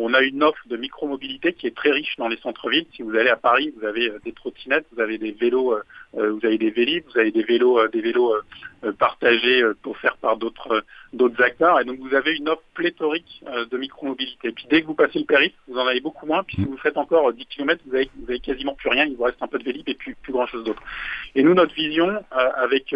on 0.00 0.14
a 0.14 0.22
une 0.22 0.42
offre 0.42 0.66
de 0.66 0.76
micromobilité 0.76 1.52
qui 1.52 1.66
est 1.66 1.76
très 1.76 1.90
riche 1.90 2.16
dans 2.16 2.28
les 2.28 2.38
centres-villes. 2.38 2.86
Si 2.94 3.02
vous 3.02 3.14
allez 3.14 3.28
à 3.28 3.36
Paris, 3.36 3.72
vous 3.78 3.86
avez 3.86 4.08
euh, 4.08 4.18
des 4.24 4.32
trottinettes, 4.32 4.86
vous 4.92 5.00
avez 5.00 5.18
des 5.18 5.32
vélos, 5.32 5.74
euh, 5.74 5.82
euh, 6.16 6.32
vous 6.32 6.46
avez 6.46 6.56
des 6.56 6.70
vous 6.70 7.18
avez 7.18 7.30
des 7.30 7.42
vélos, 7.42 7.86
des 7.88 8.00
vélos 8.00 8.34
partagés 8.98 9.62
offerts 9.84 10.16
par 10.16 10.38
d'autres 10.38 10.82
acteurs. 11.42 11.80
Et 11.80 11.84
donc 11.84 11.98
vous 11.98 12.14
avez 12.14 12.34
une 12.34 12.48
offre 12.48 12.62
pléthorique 12.74 13.44
de 13.70 13.76
micromobilité. 13.76 14.50
Puis 14.52 14.66
dès 14.70 14.80
que 14.80 14.86
vous 14.86 14.94
passez 14.94 15.18
le 15.18 15.26
périph', 15.26 15.54
vous 15.68 15.78
en 15.78 15.86
avez 15.86 16.00
beaucoup 16.00 16.26
moins. 16.26 16.42
Puis 16.42 16.56
si 16.56 16.64
vous 16.64 16.78
faites 16.78 16.96
encore 16.96 17.32
10 17.32 17.44
km, 17.46 17.82
vous 17.86 17.94
avez, 17.94 18.40
quasiment 18.40 18.74
plus 18.74 18.88
rien. 18.88 19.04
Il 19.04 19.16
vous 19.16 19.24
reste 19.24 19.42
un 19.42 19.48
peu 19.48 19.58
de 19.58 19.64
vélib 19.64 19.86
et 19.88 19.94
plus, 19.94 20.14
plus 20.14 20.32
grand 20.32 20.46
chose 20.46 20.64
d'autre. 20.64 20.82
Et 21.34 21.42
nous, 21.42 21.52
notre 21.52 21.74
vision 21.74 22.24
avec 22.30 22.94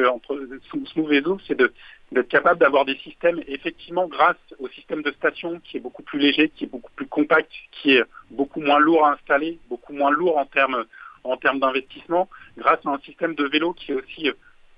Smooth 0.71 1.13
et 1.13 1.23
c'est 1.47 1.59
de 1.59 1.73
d'être 2.13 2.29
capable 2.29 2.61
d'avoir 2.61 2.85
des 2.85 2.97
systèmes, 2.99 3.43
effectivement, 3.49 4.07
grâce 4.07 4.37
au 4.59 4.69
système 4.69 5.03
de 5.03 5.11
station 5.13 5.61
qui 5.65 5.79
est 5.79 5.81
beaucoup 5.81 6.03
plus 6.03 6.19
léger, 6.19 6.49
qui 6.49 6.65
est 6.65 6.69
beaucoup 6.69 6.93
plus 6.95 7.07
compact, 7.07 7.51
qui 7.73 7.97
est 7.97 8.05
beaucoup 8.31 8.61
moins 8.61 8.79
lourd 8.79 9.07
à 9.07 9.13
installer, 9.15 9.59
beaucoup 9.69 9.93
moins 9.93 10.11
lourd 10.11 10.39
en 10.39 10.47
termes 10.47 10.85
en 11.25 11.39
termes 11.39 11.59
d'investissement, 11.59 12.29
grâce 12.59 12.81
à 12.85 12.91
un 12.91 12.99
système 12.99 13.35
de 13.35 13.45
vélo 13.45 13.73
qui 13.73 13.93
est 13.93 13.95
aussi 13.95 14.31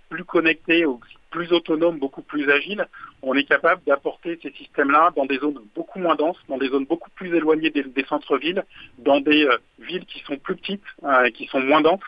plus 0.09 0.25
connecté, 0.25 0.85
plus 1.31 1.53
autonome, 1.53 1.99
beaucoup 1.99 2.23
plus 2.23 2.51
agile, 2.51 2.87
on 3.23 3.35
est 3.35 3.45
capable 3.45 3.83
d'apporter 3.87 4.39
ces 4.43 4.53
systèmes-là 4.53 5.13
dans 5.17 5.27
des 5.27 5.39
zones 5.39 5.61
beaucoup 5.75 5.99
moins 5.99 6.15
denses, 6.15 6.39
dans 6.49 6.59
des 6.59 6.69
zones 6.69 6.87
beaucoup 6.87 7.11
plus 7.11 7.35
éloignées 7.35 7.71
des, 7.71 8.05
centres-villes, 8.09 8.65
dans 8.99 9.21
des 9.21 9.45
euh, 9.45 9.59
villes 9.81 10.07
qui 10.07 10.21
sont 10.21 10.39
plus 10.39 10.57
petites, 10.57 10.83
euh, 11.03 11.29
qui 11.31 11.47
sont 11.47 11.61
moins 11.61 11.81
denses, 11.81 12.01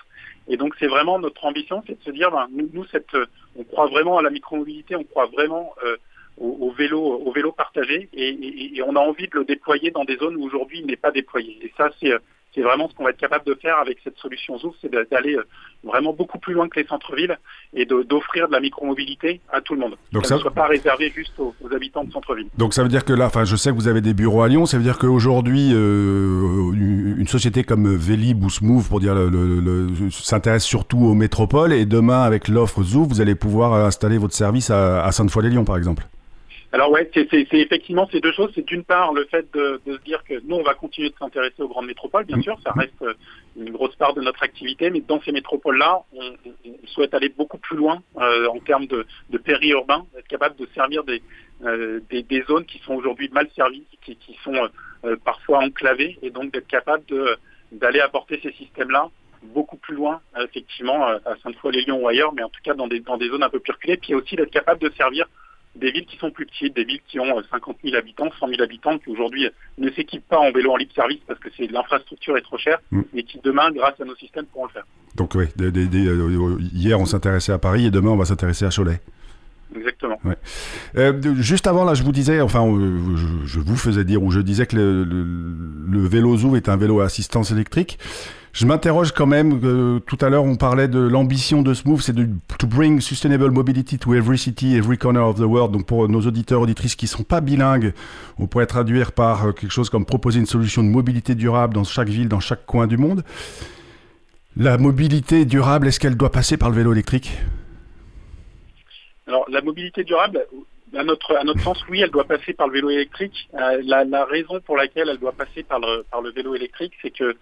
et 0.48 0.56
donc 0.56 0.74
c'est 0.78 0.86
vraiment 0.86 1.18
notre 1.18 1.44
ambition, 1.44 1.82
c'est 1.86 1.98
de 1.98 2.02
se 2.02 2.10
dire, 2.10 2.30
ben, 2.30 2.48
nous, 2.50 2.68
nous 2.72 2.84
cette, 2.86 3.16
on 3.56 3.64
croit 3.64 3.86
vraiment 3.86 4.18
à 4.18 4.22
la 4.22 4.30
micromobilité, 4.30 4.96
on 4.96 5.04
croit 5.04 5.26
vraiment 5.26 5.74
euh, 5.84 5.96
au, 6.38 6.70
vélo, 6.70 7.00
au 7.00 7.32
vélo 7.32 7.52
partagé, 7.52 8.08
et, 8.12 8.28
et, 8.28 8.76
et, 8.76 8.82
on 8.82 8.96
a 8.96 9.00
envie 9.00 9.28
de 9.28 9.38
le 9.38 9.44
déployer 9.44 9.90
dans 9.90 10.04
des 10.04 10.16
zones 10.16 10.36
où 10.36 10.44
aujourd'hui 10.44 10.80
il 10.80 10.86
n'est 10.86 10.96
pas 10.96 11.10
déployé. 11.10 11.58
Et 11.62 11.72
ça, 11.76 11.90
c'est 12.00 12.12
c'est 12.54 12.62
vraiment 12.62 12.88
ce 12.88 12.94
qu'on 12.94 13.04
va 13.04 13.10
être 13.10 13.18
capable 13.18 13.44
de 13.44 13.54
faire 13.54 13.76
avec 13.78 13.98
cette 14.02 14.16
solution 14.16 14.58
Zouf, 14.58 14.74
c'est 14.80 14.90
d'aller 14.90 15.36
euh, 15.36 15.46
vraiment 15.84 16.12
beaucoup 16.12 16.38
plus 16.38 16.54
loin 16.54 16.68
que 16.68 16.80
les 16.80 16.86
centres-villes 16.86 17.38
et 17.74 17.84
d'offrir 17.84 18.48
de, 18.48 18.52
la 18.52 18.60
micromobilité 18.60 19.40
à 19.52 19.60
tout 19.60 19.74
le 19.74 19.80
monde. 19.80 19.96
Donc 20.12 20.26
ça 20.26 20.36
ne 20.36 20.40
soit 20.40 20.50
pas 20.50 20.66
réservé 20.66 21.12
juste 21.14 21.38
aux, 21.38 21.54
habitants 21.72 22.04
de 22.04 22.12
centre-ville. 22.12 22.48
Donc 22.56 22.74
ça 22.74 22.82
veut 22.82 22.88
dire 22.88 23.04
que 23.04 23.12
là, 23.12 23.26
enfin, 23.26 23.44
je 23.44 23.56
sais 23.56 23.70
que 23.70 23.74
vous 23.74 23.88
avez 23.88 24.00
des 24.00 24.14
bureaux 24.14 24.42
à 24.42 24.48
Lyon, 24.48 24.66
ça 24.66 24.78
veut 24.78 24.82
dire 24.82 24.98
qu'aujourd'hui, 24.98 25.70
euh, 25.72 26.72
une 27.18 27.28
société 27.28 27.64
comme 27.64 27.94
Vélib 27.94 28.42
ou 28.42 28.50
Smooth, 28.50 28.88
pour 28.88 29.00
dire, 29.00 29.14
le, 29.14 30.10
s'intéresse 30.10 30.64
surtout 30.64 30.98
aux 30.98 31.14
métropoles 31.14 31.72
et 31.72 31.84
demain, 31.84 32.22
avec 32.22 32.48
l'offre 32.48 32.82
Zouf, 32.82 33.08
vous 33.08 33.20
allez 33.20 33.34
pouvoir 33.34 33.74
installer 33.74 34.18
votre 34.18 34.34
service 34.34 34.70
à, 34.70 35.04
à 35.04 35.12
Sainte-Foy-les-Lyons, 35.12 35.64
par 35.64 35.76
exemple. 35.76 36.04
Alors 36.70 36.90
ouais, 36.90 37.10
c'est 37.14 37.32
effectivement 37.32 38.06
ces 38.12 38.20
deux 38.20 38.32
choses. 38.32 38.52
C'est 38.54 38.66
d'une 38.66 38.84
part 38.84 39.14
le 39.14 39.24
fait 39.24 39.50
de, 39.54 39.80
se 39.86 39.98
dire 40.02 40.22
que 40.24 40.34
nous, 40.44 40.56
on 40.56 40.62
va 40.62 40.74
continuer 40.74 41.08
de 41.08 41.14
s'intéresser 41.18 41.62
aux 41.62 41.68
grandes 41.68 41.86
métropoles, 41.86 42.26
bien 42.26 42.40
sûr, 42.42 42.58
ça 42.62 42.72
reste 42.72 43.00
euh, 43.00 43.14
une 43.56 43.70
grosse 43.70 43.96
part 43.96 44.12
de 44.12 44.20
notre 44.20 44.42
activité, 44.42 44.90
mais 44.90 45.00
dans 45.00 45.20
ces 45.22 45.32
métropoles-là, 45.32 46.00
on, 46.12 46.34
souhaite 46.86 47.14
aller 47.14 47.30
beaucoup 47.30 47.58
plus 47.58 47.76
loin 47.76 48.02
euh, 48.18 48.46
en 48.48 48.58
termes 48.60 48.86
de, 48.86 49.06
de 49.30 49.38
périurbain, 49.38 50.04
être 50.18 50.28
capable 50.28 50.56
de 50.56 50.66
servir 50.74 51.04
des, 51.04 51.22
euh, 51.64 52.00
des, 52.10 52.42
zones 52.46 52.64
qui 52.66 52.78
sont 52.80 52.94
aujourd'hui 52.94 53.30
mal 53.30 53.48
servies, 53.56 53.84
qui, 54.02 54.16
qui 54.16 54.38
sont 54.44 54.68
parfois 55.24 55.60
enclavées, 55.60 56.18
et 56.22 56.30
donc 56.30 56.52
d'être 56.52 56.66
capable 56.66 57.04
d'aller 57.72 58.00
apporter 58.00 58.40
ces 58.42 58.52
systèmes-là 58.52 59.08
beaucoup 59.42 59.76
plus 59.76 59.94
loin, 59.94 60.20
effectivement, 60.42 61.06
à 61.06 61.36
Sainte-Foy-les-Lyons 61.42 62.02
ou 62.02 62.08
ailleurs, 62.08 62.32
mais 62.32 62.42
en 62.42 62.48
tout 62.48 62.60
cas 62.64 62.74
dans 62.74 62.88
des, 62.88 63.00
dans 63.00 63.16
des 63.16 63.28
zones 63.28 63.42
un 63.42 63.50
peu 63.50 63.60
plus 63.60 63.72
reculées, 63.72 63.96
puis 63.96 64.14
aussi 64.14 64.34
d'être 64.34 64.50
capable 64.50 64.80
de 64.80 64.90
servir 64.96 65.28
des 65.78 65.90
villes 65.90 66.06
qui 66.06 66.16
sont 66.18 66.30
plus 66.30 66.46
petites, 66.46 66.74
des 66.74 66.84
villes 66.84 67.00
qui 67.06 67.18
ont 67.20 67.42
50 67.50 67.76
euh, 67.76 67.88
000 67.90 67.96
habitants, 67.96 68.28
100 68.38 68.48
000 68.48 68.62
habitants, 68.62 68.98
qui 68.98 69.10
aujourd'hui 69.10 69.48
ne 69.78 69.90
s'équipent 69.90 70.26
pas 70.28 70.38
en 70.38 70.50
vélo 70.52 70.72
en 70.72 70.76
libre 70.76 70.92
service 70.94 71.20
parce 71.26 71.38
que 71.40 71.48
l'infrastructure 71.72 72.36
est 72.36 72.42
trop 72.42 72.58
chère, 72.58 72.78
mm. 72.90 73.02
mais 73.12 73.22
qui 73.22 73.40
demain, 73.42 73.70
grâce 73.70 74.00
à 74.00 74.04
nos 74.04 74.16
systèmes, 74.16 74.46
pourront 74.46 74.66
le 74.66 74.72
faire. 74.72 74.84
Donc 75.14 75.34
oui, 75.34 75.46
euh, 75.60 76.58
hier 76.72 76.98
on 77.00 77.06
s'intéressait 77.06 77.52
à 77.52 77.58
Paris 77.58 77.86
et 77.86 77.90
demain 77.90 78.10
on 78.10 78.16
va 78.16 78.24
s'intéresser 78.24 78.64
à 78.64 78.70
Cholet. 78.70 79.00
Exactement. 79.76 80.18
Euh, 80.96 81.34
juste 81.36 81.66
avant, 81.66 81.84
là, 81.84 81.92
je 81.92 82.02
vous 82.02 82.12
disais, 82.12 82.40
enfin, 82.40 82.64
je, 83.44 83.60
vous 83.60 83.76
faisais 83.76 84.04
dire, 84.04 84.22
ou 84.22 84.30
je 84.30 84.40
disais 84.40 84.64
que 84.64 84.74
le, 84.74 85.04
le 85.04 86.08
vélo 86.08 86.38
Zou 86.38 86.56
est 86.56 86.70
un 86.70 86.76
vélo 86.78 87.00
à 87.00 87.04
assistance 87.04 87.50
électrique. 87.50 87.98
Je 88.52 88.66
m'interroge 88.66 89.12
quand 89.12 89.26
même, 89.26 89.60
euh, 89.62 90.00
tout 90.00 90.16
à 90.20 90.30
l'heure 90.30 90.44
on 90.44 90.56
parlait 90.56 90.88
de 90.88 90.98
l'ambition 90.98 91.62
de 91.62 91.74
ce 91.74 91.86
move, 91.86 92.00
c'est 92.00 92.14
de 92.14 92.28
to 92.58 92.66
bring 92.66 93.00
sustainable 93.00 93.50
mobility 93.50 93.98
to 93.98 94.14
every 94.14 94.38
city, 94.38 94.76
every 94.76 94.96
corner 94.96 95.22
of 95.22 95.36
the 95.36 95.44
world. 95.44 95.72
Donc 95.72 95.86
pour 95.86 96.08
nos 96.08 96.20
auditeurs, 96.22 96.62
auditrices 96.62 96.96
qui 96.96 97.04
ne 97.04 97.10
sont 97.10 97.22
pas 97.24 97.40
bilingues, 97.40 97.92
on 98.38 98.46
pourrait 98.46 98.66
traduire 98.66 99.12
par 99.12 99.46
euh, 99.46 99.52
quelque 99.52 99.70
chose 99.70 99.90
comme 99.90 100.06
proposer 100.06 100.40
une 100.40 100.46
solution 100.46 100.82
de 100.82 100.88
mobilité 100.88 101.34
durable 101.34 101.74
dans 101.74 101.84
chaque 101.84 102.08
ville, 102.08 102.28
dans 102.28 102.40
chaque 102.40 102.64
coin 102.66 102.86
du 102.86 102.96
monde. 102.96 103.22
La 104.56 104.78
mobilité 104.78 105.44
durable, 105.44 105.86
est-ce 105.86 106.00
qu'elle 106.00 106.16
doit 106.16 106.32
passer 106.32 106.56
par 106.56 106.70
le 106.70 106.76
vélo 106.76 106.92
électrique? 106.92 107.38
Alors 109.26 109.44
la 109.50 109.60
mobilité 109.60 110.04
durable, 110.04 110.44
à 110.96 111.04
notre, 111.04 111.36
à 111.36 111.44
notre 111.44 111.60
sens, 111.60 111.78
oui, 111.90 112.00
elle 112.00 112.10
doit 112.10 112.24
passer 112.24 112.54
par 112.54 112.66
le 112.66 112.72
vélo 112.72 112.88
électrique. 112.90 113.48
Euh, 113.54 113.82
la, 113.84 114.24
raison 114.24 114.58
pour 114.60 114.76
laquelle 114.76 115.10
elle 115.10 115.18
doit 115.18 115.32
passer 115.32 115.62
par 115.62 115.78
le 115.78 116.30
vélo 116.30 116.54
électrique, 116.54 116.94
c'est 117.02 117.10
que 117.10 117.36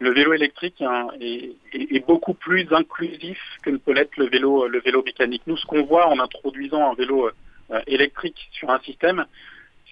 le 0.00 0.12
vélo 0.12 0.32
électrique 0.32 0.80
hein, 0.80 1.08
est, 1.20 2.06
beaucoup 2.06 2.34
plus 2.34 2.66
inclusif 2.72 3.38
que 3.62 3.70
ne 3.70 3.78
peut 3.78 3.92
l'être 3.92 4.16
le 4.16 4.28
vélo, 4.28 4.68
le 4.68 4.80
vélo 4.80 5.02
mécanique. 5.02 5.42
Nous, 5.46 5.56
ce 5.56 5.66
qu'on 5.66 5.82
voit 5.82 6.08
en 6.08 6.18
introduisant 6.20 6.90
un 6.90 6.94
vélo 6.94 7.30
euh, 7.70 7.80
électrique 7.86 8.48
sur 8.52 8.70
un 8.70 8.78
système, 8.80 9.26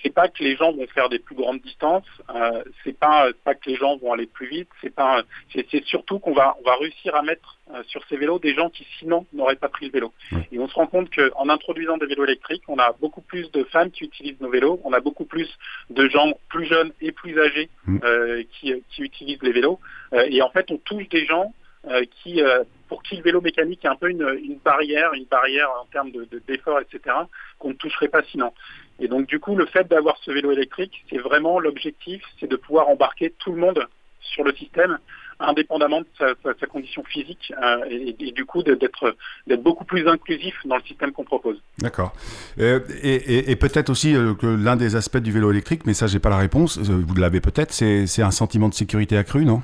c'est 0.03 0.13
pas 0.13 0.29
que 0.29 0.43
les 0.43 0.57
gens 0.57 0.73
vont 0.73 0.87
faire 0.89 1.09
des 1.09 1.19
plus 1.19 1.35
grandes 1.35 1.61
distances, 1.61 2.07
euh, 2.35 2.63
c'est 2.85 2.99
pas 2.99 3.29
pas 3.45 3.55
que 3.55 3.69
les 3.71 3.77
gens 3.77 3.97
vont 3.97 4.13
aller 4.13 4.27
plus 4.27 4.47
vite, 4.47 4.69
c'est 4.81 4.95
pas 4.95 5.23
c'est 5.53 5.85
surtout 5.85 6.19
qu'on 6.19 6.33
va 6.33 6.57
on 6.61 6.65
va 6.65 6.77
réussir 6.77 7.15
à 7.15 7.23
mettre 7.23 7.59
euh, 7.75 7.83
sur 7.87 8.05
ces 8.09 8.17
vélos 8.17 8.39
des 8.39 8.55
gens 8.55 8.71
qui 8.71 8.87
sinon 8.99 9.27
n'auraient 9.33 9.57
pas 9.57 9.69
pris 9.69 9.87
le 9.87 9.93
vélo. 9.93 10.13
Et 10.53 10.59
on 10.59 10.69
se 10.69 10.75
rend 10.75 10.87
compte 10.87 11.09
qu'en 11.15 11.49
introduisant 11.49 11.97
des 11.97 12.07
vélos 12.07 12.25
électriques, 12.25 12.63
on 12.69 12.79
a 12.79 12.93
beaucoup 13.01 13.23
plus 13.23 13.51
de 13.53 13.65
femmes 13.65 13.91
qui 13.91 14.05
utilisent 14.05 14.41
nos 14.41 14.51
vélos, 14.51 14.81
on 14.85 14.93
a 14.93 15.01
beaucoup 15.01 15.25
plus 15.25 15.49
de 15.91 16.09
gens 16.09 16.33
plus 16.49 16.67
jeunes 16.67 16.93
et 17.01 17.13
plus 17.13 17.39
âgés 17.41 17.69
mm. 17.87 17.99
euh, 18.05 18.43
qui, 18.53 18.75
qui 18.91 19.03
utilisent 19.03 19.43
les 19.43 19.53
vélos, 19.53 19.81
euh, 20.13 20.27
et 20.29 20.43
en 20.43 20.51
fait 20.51 20.71
on 20.71 20.79
touche 20.79 21.09
des 21.09 21.27
gens 21.27 21.53
euh, 21.89 22.05
qui, 22.17 22.43
euh, 22.43 22.65
pour 22.89 23.01
qui 23.05 23.17
le 23.17 23.23
vélo 23.23 23.41
mécanique 23.41 23.85
est 23.85 23.89
un 23.89 23.95
peu 23.95 24.11
une, 24.11 24.37
une 24.43 24.59
barrière, 24.59 25.13
une 25.13 25.27
barrière 25.27 25.69
en 25.81 25.85
termes 25.87 26.11
de, 26.11 26.27
d'effort, 26.49 26.81
etc., 26.81 27.15
qu'on 27.61 27.69
ne 27.69 27.75
toucherait 27.75 28.09
pas 28.09 28.23
sinon. 28.25 28.53
Et 29.01 29.09
donc 29.09 29.27
du 29.27 29.39
coup, 29.39 29.57
le 29.57 29.67
fait 29.67 29.89
d'avoir 29.89 30.17
ce 30.23 30.31
vélo 30.31 30.53
électrique, 30.53 31.05
c'est 31.11 31.19
vraiment 31.19 31.61
l'objectif, 31.61 32.23
c'est 32.41 32.49
de 32.49 32.57
pouvoir 32.57 32.89
embarquer 32.89 33.35
tout 33.39 33.53
le 33.53 33.61
monde 33.61 33.87
sur 34.21 34.43
le 34.43 34.55
système, 34.55 34.99
indépendamment 35.39 36.01
de 36.01 36.07
sa, 36.19 36.67
condition 36.67 37.05
physique, 37.05 37.53
euh, 37.63 37.85
et, 37.91 38.33
du 38.33 38.45
coup 38.45 38.63
d'être 38.63 39.15
beaucoup 39.59 39.85
plus 39.85 40.09
inclusif 40.09 40.55
dans 40.65 40.77
le 40.77 40.83
système 40.83 41.13
qu'on 41.13 41.25
propose. 41.25 41.61
D'accord. 41.79 42.13
et, 42.59 43.51
et, 43.51 43.57
peut-être 43.57 43.91
aussi 43.91 44.15
que 44.41 44.47
l'un 44.47 44.77
des 44.77 44.97
aspects 44.97 45.19
du 45.19 45.31
vélo 45.31 45.51
électrique, 45.51 45.83
mais 45.87 45.95
ça 45.95 46.07
j'ai 46.07 46.19
pas 46.19 46.31
la 46.31 46.39
réponse, 46.39 46.79
vous 46.79 47.15
l'avez 47.15 47.41
peut-être, 47.41 47.73
c'est, 47.73 48.07
c'est 48.07 48.23
un 48.23 48.31
sentiment 48.31 48.69
de 48.69 48.75
sécurité 48.75 49.17
accru, 49.17 49.45
non? 49.45 49.63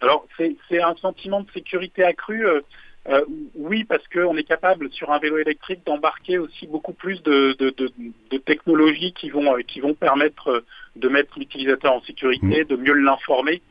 Alors, 0.00 0.24
c'est 0.36 0.80
un 0.80 0.94
sentiment 0.96 1.40
de 1.40 1.50
sécurité 1.50 2.04
accru. 2.04 2.46
Euh, 3.08 3.20
euh, 3.20 3.24
oui, 3.54 3.84
parce 3.84 4.06
qu'on 4.08 4.36
est 4.36 4.44
capable 4.44 4.90
sur 4.90 5.10
un 5.10 5.18
vélo 5.18 5.38
électrique 5.38 5.80
d'embarquer 5.84 6.38
aussi 6.38 6.66
beaucoup 6.66 6.92
plus 6.92 7.22
de, 7.22 7.52
technologies 8.44 9.12
qui 9.12 9.30
vont, 9.30 9.56
euh, 9.56 9.62
qui 9.62 9.80
vont 9.80 9.94
permettre 9.94 10.64
de 10.96 11.08
mettre 11.08 11.38
l'utilisateur 11.38 11.92
en 11.92 12.02
sécurité, 12.02 12.64
mmh. 12.64 12.68
de 12.68 12.76
mieux 12.76 12.94
l'informer, 12.94 13.62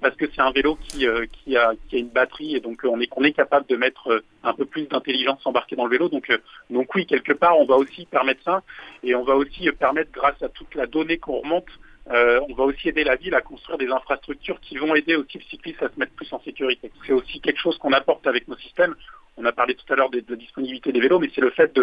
parce 0.00 0.16
que 0.16 0.24
c'est 0.34 0.40
un 0.40 0.50
vélo 0.50 0.76
qui, 0.76 1.06
qui, 1.32 1.56
a, 1.56 1.72
qui 1.88 1.96
a 1.96 1.98
une 1.98 2.08
batterie 2.08 2.56
et 2.56 2.60
donc 2.60 2.80
on 2.82 3.00
est, 3.00 3.08
on 3.14 3.22
est 3.22 3.32
capable 3.32 3.66
de 3.66 3.76
mettre 3.76 4.24
un 4.42 4.52
peu 4.52 4.64
plus 4.64 4.88
d'intelligence 4.88 5.46
embarquée 5.46 5.76
dans 5.76 5.84
le 5.84 5.90
vélo. 5.90 6.08
Donc, 6.08 6.32
donc 6.70 6.92
oui, 6.94 7.06
quelque 7.06 7.32
part, 7.32 7.56
on 7.56 7.66
va 7.66 7.76
aussi 7.76 8.04
permettre 8.06 8.42
ça 8.42 8.62
et 9.04 9.14
on 9.14 9.22
va 9.22 9.36
aussi 9.36 9.70
permettre, 9.78 10.10
grâce 10.10 10.42
à 10.42 10.48
toute 10.48 10.74
la 10.74 10.86
donnée 10.86 11.18
qu'on 11.18 11.40
remonte, 11.40 11.68
euh, 12.10 12.40
on 12.48 12.54
va 12.54 12.64
aussi 12.64 12.88
aider 12.88 13.04
la 13.04 13.16
ville 13.16 13.34
à 13.34 13.40
construire 13.40 13.78
des 13.78 13.88
infrastructures 13.88 14.60
qui 14.60 14.76
vont 14.76 14.94
aider 14.94 15.16
aussi 15.16 15.38
le 15.38 15.44
cycliste 15.44 15.82
à 15.82 15.88
se 15.88 15.98
mettre 15.98 16.12
plus 16.12 16.32
en 16.32 16.40
sécurité. 16.40 16.90
C'est 17.06 17.12
aussi 17.12 17.40
quelque 17.40 17.60
chose 17.60 17.76
qu'on 17.78 17.92
apporte 17.92 18.26
avec 18.26 18.46
nos 18.46 18.56
systèmes. 18.56 18.94
On 19.36 19.44
a 19.44 19.52
parlé 19.52 19.74
tout 19.74 19.92
à 19.92 19.96
l'heure 19.96 20.10
de, 20.10 20.22
la 20.28 20.36
disponibilité 20.36 20.92
des 20.92 21.00
vélos, 21.00 21.18
mais 21.18 21.30
c'est 21.34 21.40
le 21.40 21.50
fait 21.50 21.78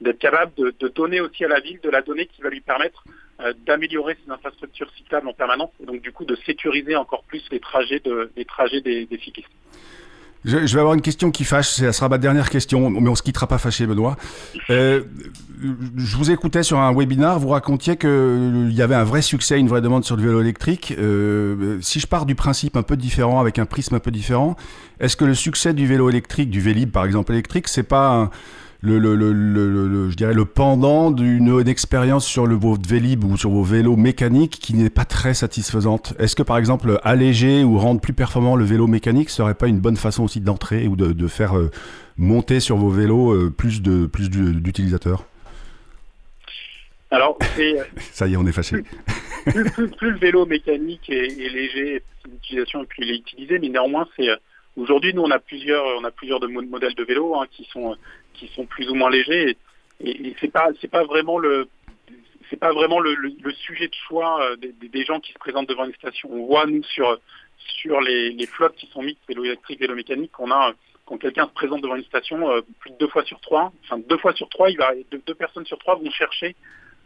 d'être 0.00 0.18
capable 0.18 0.52
de, 0.54 0.88
donner 0.88 1.20
aussi 1.20 1.44
à 1.44 1.48
la 1.48 1.60
ville 1.60 1.80
de 1.80 1.88
la 1.88 2.02
donnée 2.02 2.26
qui 2.26 2.42
va 2.42 2.50
lui 2.50 2.60
permettre 2.60 3.04
euh, 3.40 3.54
d'améliorer 3.64 4.18
ses 4.24 4.30
infrastructures 4.30 4.90
cyclables 4.96 5.28
en 5.28 5.32
permanence 5.32 5.70
et 5.80 5.86
donc 5.86 6.02
du 6.02 6.12
coup 6.12 6.24
de 6.24 6.36
sécuriser 6.44 6.96
encore 6.96 7.22
plus 7.24 7.42
les 7.50 7.60
trajets 7.60 8.00
des 8.00 9.20
cyclistes. 9.22 9.48
Je, 10.44 10.56
vais 10.56 10.80
avoir 10.80 10.94
une 10.94 11.02
question 11.02 11.30
qui 11.30 11.44
fâche, 11.44 11.68
ça 11.68 11.92
sera 11.92 12.08
ma 12.08 12.16
dernière 12.16 12.48
question, 12.48 12.88
mais 12.88 13.10
on 13.10 13.14
se 13.14 13.22
quittera 13.22 13.46
pas 13.46 13.58
fâché, 13.58 13.86
Benoît. 13.86 14.16
Euh, 14.70 15.02
je 15.96 16.16
vous 16.16 16.30
écoutais 16.30 16.62
sur 16.62 16.78
un 16.78 16.94
webinar, 16.94 17.38
vous 17.38 17.48
racontiez 17.48 17.96
qu'il 17.96 18.08
euh, 18.08 18.70
y 18.70 18.80
avait 18.80 18.94
un 18.94 19.04
vrai 19.04 19.20
succès, 19.20 19.58
une 19.58 19.68
vraie 19.68 19.82
demande 19.82 20.04
sur 20.04 20.16
le 20.16 20.22
vélo 20.22 20.40
électrique. 20.40 20.94
Euh, 20.98 21.78
si 21.82 22.00
je 22.00 22.06
pars 22.06 22.24
du 22.24 22.34
principe 22.34 22.76
un 22.78 22.82
peu 22.82 22.96
différent, 22.96 23.38
avec 23.38 23.58
un 23.58 23.66
prisme 23.66 23.96
un 23.96 24.00
peu 24.00 24.10
différent, 24.10 24.56
est-ce 24.98 25.14
que 25.14 25.26
le 25.26 25.34
succès 25.34 25.74
du 25.74 25.86
vélo 25.86 26.08
électrique, 26.08 26.48
du 26.48 26.60
Vélib 26.60 26.90
par 26.90 27.04
exemple 27.04 27.32
électrique, 27.32 27.68
c'est 27.68 27.82
pas 27.82 28.08
un, 28.08 28.30
le, 28.82 28.98
le, 28.98 29.14
le, 29.14 29.32
le, 29.32 30.10
je 30.10 30.16
dirais 30.16 30.32
le 30.32 30.44
pendant 30.46 31.10
d'une 31.10 31.62
expérience 31.68 32.26
sur 32.26 32.46
le, 32.46 32.54
vos 32.54 32.76
Vélib 32.76 33.24
ou 33.24 33.36
sur 33.36 33.50
vos 33.50 33.62
vélos 33.62 33.96
mécaniques 33.96 34.52
qui 34.52 34.74
n'est 34.74 34.90
pas 34.90 35.04
très 35.04 35.34
satisfaisante. 35.34 36.14
Est-ce 36.18 36.34
que 36.34 36.42
par 36.42 36.56
exemple 36.56 36.98
alléger 37.02 37.62
ou 37.62 37.78
rendre 37.78 38.00
plus 38.00 38.14
performant 38.14 38.56
le 38.56 38.64
vélo 38.64 38.86
mécanique 38.86 39.28
serait 39.28 39.54
pas 39.54 39.68
une 39.68 39.80
bonne 39.80 39.96
façon 39.96 40.24
aussi 40.24 40.40
d'entrer 40.40 40.86
ou 40.86 40.96
de, 40.96 41.12
de 41.12 41.26
faire 41.28 41.58
euh, 41.58 41.70
monter 42.16 42.60
sur 42.60 42.76
vos 42.76 42.88
vélos 42.88 43.32
euh, 43.32 43.50
plus 43.50 43.82
de 43.82 44.06
plus 44.06 44.30
d'utilisateurs? 44.30 45.24
Alors, 47.10 47.38
ça 48.12 48.28
y 48.28 48.32
est, 48.32 48.36
on 48.36 48.46
est 48.46 48.52
fâché. 48.52 48.78
Plus, 49.44 49.90
plus, 49.90 50.10
le 50.10 50.18
vélo 50.18 50.46
mécanique 50.46 51.10
est, 51.10 51.36
léger, 51.36 52.02
l'utilisation 52.30 52.82
est 52.82 52.86
plus 52.86 53.04
il 53.04 53.10
est 53.10 53.16
utilisé, 53.16 53.58
mais 53.58 53.68
néanmoins, 53.68 54.06
c'est 54.16 54.28
aujourd'hui 54.76 55.12
nous 55.12 55.22
on 55.22 55.30
a 55.30 55.38
plusieurs 55.38 55.84
on 56.00 56.04
a 56.04 56.10
plusieurs 56.10 56.40
de 56.40 56.46
modèles 56.46 56.94
de 56.94 57.04
vélos 57.04 57.34
hein, 57.34 57.46
qui 57.50 57.66
sont 57.72 57.96
qui 58.34 58.48
sont 58.48 58.66
plus 58.66 58.88
ou 58.88 58.94
moins 58.94 59.10
légers. 59.10 59.56
Et, 60.00 60.28
et, 60.28 60.36
c'est 60.40 60.52
pas 60.52 60.68
c'est 60.80 60.90
pas 60.90 61.04
vraiment 61.04 61.38
le 61.38 61.68
c'est 62.48 62.56
pas 62.56 62.72
vraiment 62.72 62.98
le, 62.98 63.14
sujet 63.52 63.86
de 63.86 63.94
choix 63.94 64.42
euh, 64.42 64.56
des, 64.56 65.04
gens 65.04 65.20
qui 65.20 65.32
se 65.32 65.38
présentent 65.38 65.68
devant 65.68 65.84
une 65.84 65.94
station. 65.94 66.28
On 66.32 66.46
voit 66.46 66.66
nous 66.66 66.82
sur 66.82 67.18
sur 67.58 68.00
les, 68.00 68.46
flottes 68.46 68.74
qui 68.76 68.86
sont 68.88 69.02
mixtes 69.02 69.22
vélo 69.28 69.44
électrique, 69.44 69.78
vélo 69.80 69.94
mécanique, 69.94 70.32
qu'on 70.32 70.50
a 70.50 70.72
quand 71.06 71.18
quelqu'un 71.18 71.46
se 71.46 71.52
présente 71.52 71.82
devant 71.82 71.96
une 71.96 72.04
station, 72.04 72.50
euh, 72.50 72.60
plus 72.80 72.90
de 72.90 72.96
deux 72.96 73.08
fois 73.08 73.24
sur 73.24 73.40
trois, 73.40 73.72
enfin 73.84 73.98
deux 73.98 74.18
fois 74.18 74.32
sur 74.32 74.48
trois, 74.48 74.70
il 74.70 74.76
va 74.76 74.92
deux 75.10 75.34
personnes 75.34 75.66
sur 75.66 75.78
trois 75.78 75.96
vont 75.96 76.10
chercher 76.10 76.56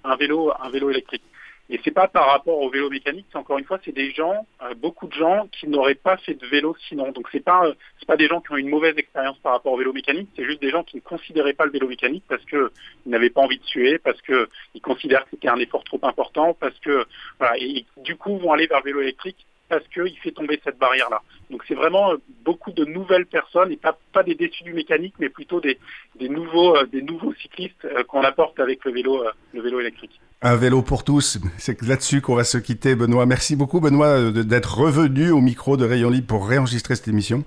un 0.04 0.16
vélo 0.16 0.52
un 0.60 0.70
vélo 0.70 0.90
électrique. 0.90 1.22
Et 1.70 1.80
c'est 1.82 1.90
pas 1.90 2.08
par 2.08 2.26
rapport 2.26 2.58
au 2.58 2.68
vélo 2.68 2.90
mécanique, 2.90 3.26
c'est 3.32 3.38
encore 3.38 3.58
une 3.58 3.64
fois, 3.64 3.80
c'est 3.84 3.94
des 3.94 4.10
gens, 4.10 4.46
euh, 4.62 4.74
beaucoup 4.74 5.06
de 5.06 5.14
gens 5.14 5.48
qui 5.50 5.66
n'auraient 5.66 5.94
pas 5.94 6.18
fait 6.18 6.34
de 6.34 6.46
vélo 6.46 6.76
sinon. 6.88 7.10
Donc 7.12 7.28
c'est 7.32 7.44
pas, 7.44 7.64
euh, 7.64 7.74
c'est 7.98 8.06
pas 8.06 8.16
des 8.16 8.26
gens 8.26 8.42
qui 8.42 8.52
ont 8.52 8.56
une 8.56 8.68
mauvaise 8.68 8.94
expérience 8.98 9.38
par 9.38 9.52
rapport 9.52 9.72
au 9.72 9.78
vélo 9.78 9.92
mécanique, 9.94 10.28
c'est 10.36 10.44
juste 10.44 10.60
des 10.60 10.70
gens 10.70 10.84
qui 10.84 10.96
ne 10.96 11.00
considéraient 11.00 11.54
pas 11.54 11.64
le 11.64 11.70
vélo 11.70 11.88
mécanique 11.88 12.24
parce 12.28 12.44
que 12.44 12.70
ils 13.06 13.10
n'avaient 13.10 13.30
pas 13.30 13.40
envie 13.40 13.58
de 13.58 13.64
suer, 13.64 13.98
parce 13.98 14.20
que 14.20 14.48
ils 14.74 14.82
considèrent 14.82 15.24
que 15.24 15.30
c'était 15.30 15.48
un 15.48 15.58
effort 15.58 15.84
trop 15.84 16.00
important, 16.02 16.54
parce 16.54 16.78
que 16.80 17.06
voilà, 17.38 17.56
et, 17.58 17.86
du 17.96 18.16
coup 18.16 18.36
vont 18.38 18.52
aller 18.52 18.66
vers 18.66 18.80
le 18.80 18.84
vélo 18.84 19.00
électrique 19.00 19.46
parce 19.68 19.86
qu'il 19.88 20.16
fait 20.18 20.30
tomber 20.30 20.60
cette 20.64 20.78
barrière-là. 20.78 21.22
Donc 21.50 21.62
c'est 21.66 21.74
vraiment 21.74 22.12
euh, 22.12 22.16
beaucoup 22.44 22.72
de 22.72 22.84
nouvelles 22.84 23.26
personnes 23.26 23.72
et 23.72 23.76
pas, 23.76 23.98
pas 24.12 24.22
des 24.22 24.34
déçus 24.34 24.64
du 24.64 24.72
mécanique, 24.72 25.14
mais 25.18 25.28
plutôt 25.28 25.60
des, 25.60 25.78
des 26.18 26.28
nouveaux, 26.28 26.76
des 26.86 27.02
nouveaux 27.02 27.34
cyclistes 27.34 27.86
qu'on 28.08 28.22
apporte 28.22 28.58
avec 28.60 28.84
le 28.84 28.92
vélo, 28.92 29.24
le 29.52 29.60
vélo 29.60 29.80
électrique. 29.80 30.20
Un 30.42 30.56
vélo 30.56 30.82
pour 30.82 31.04
tous, 31.04 31.38
c'est 31.58 31.80
là-dessus 31.82 32.20
qu'on 32.20 32.34
va 32.34 32.44
se 32.44 32.58
quitter, 32.58 32.94
Benoît. 32.94 33.24
Merci 33.24 33.56
beaucoup, 33.56 33.80
Benoît, 33.80 34.30
d'être 34.30 34.78
revenu 34.78 35.30
au 35.30 35.40
micro 35.40 35.76
de 35.76 35.86
Rayon 35.86 36.10
Libre 36.10 36.26
pour 36.26 36.46
réenregistrer 36.46 36.96
cette 36.96 37.08
émission. 37.08 37.44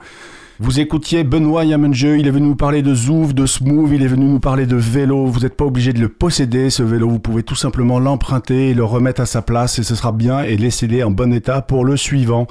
Vous 0.59 0.79
écoutiez 0.79 1.23
Benoît 1.23 1.65
Yamenjeu, 1.65 2.17
il 2.17 2.25
est 2.25 2.31
venu 2.31 2.47
nous 2.47 2.55
parler 2.55 2.81
de 2.81 2.95
Zouf, 2.95 3.35
de 3.35 3.45
Smooth, 3.45 3.91
il 3.93 4.01
est 4.01 4.07
venu 4.07 4.25
nous 4.25 4.39
parler 4.39 4.65
de 4.65 4.75
vélo. 4.75 5.27
Vous 5.27 5.41
n'êtes 5.41 5.55
pas 5.55 5.65
obligé 5.65 5.93
de 5.93 5.99
le 5.99 6.09
posséder, 6.09 6.71
ce 6.71 6.81
vélo. 6.81 7.07
Vous 7.07 7.19
pouvez 7.19 7.43
tout 7.43 7.55
simplement 7.55 7.99
l'emprunter 7.99 8.71
et 8.71 8.73
le 8.73 8.83
remettre 8.83 9.21
à 9.21 9.27
sa 9.27 9.43
place 9.43 9.77
et 9.77 9.83
ce 9.83 9.93
sera 9.93 10.11
bien 10.11 10.41
et 10.41 10.57
laissez-le 10.57 11.05
en 11.05 11.11
bon 11.11 11.31
état 11.31 11.61
pour 11.61 11.85
le 11.85 11.95
suivant. 11.95 12.47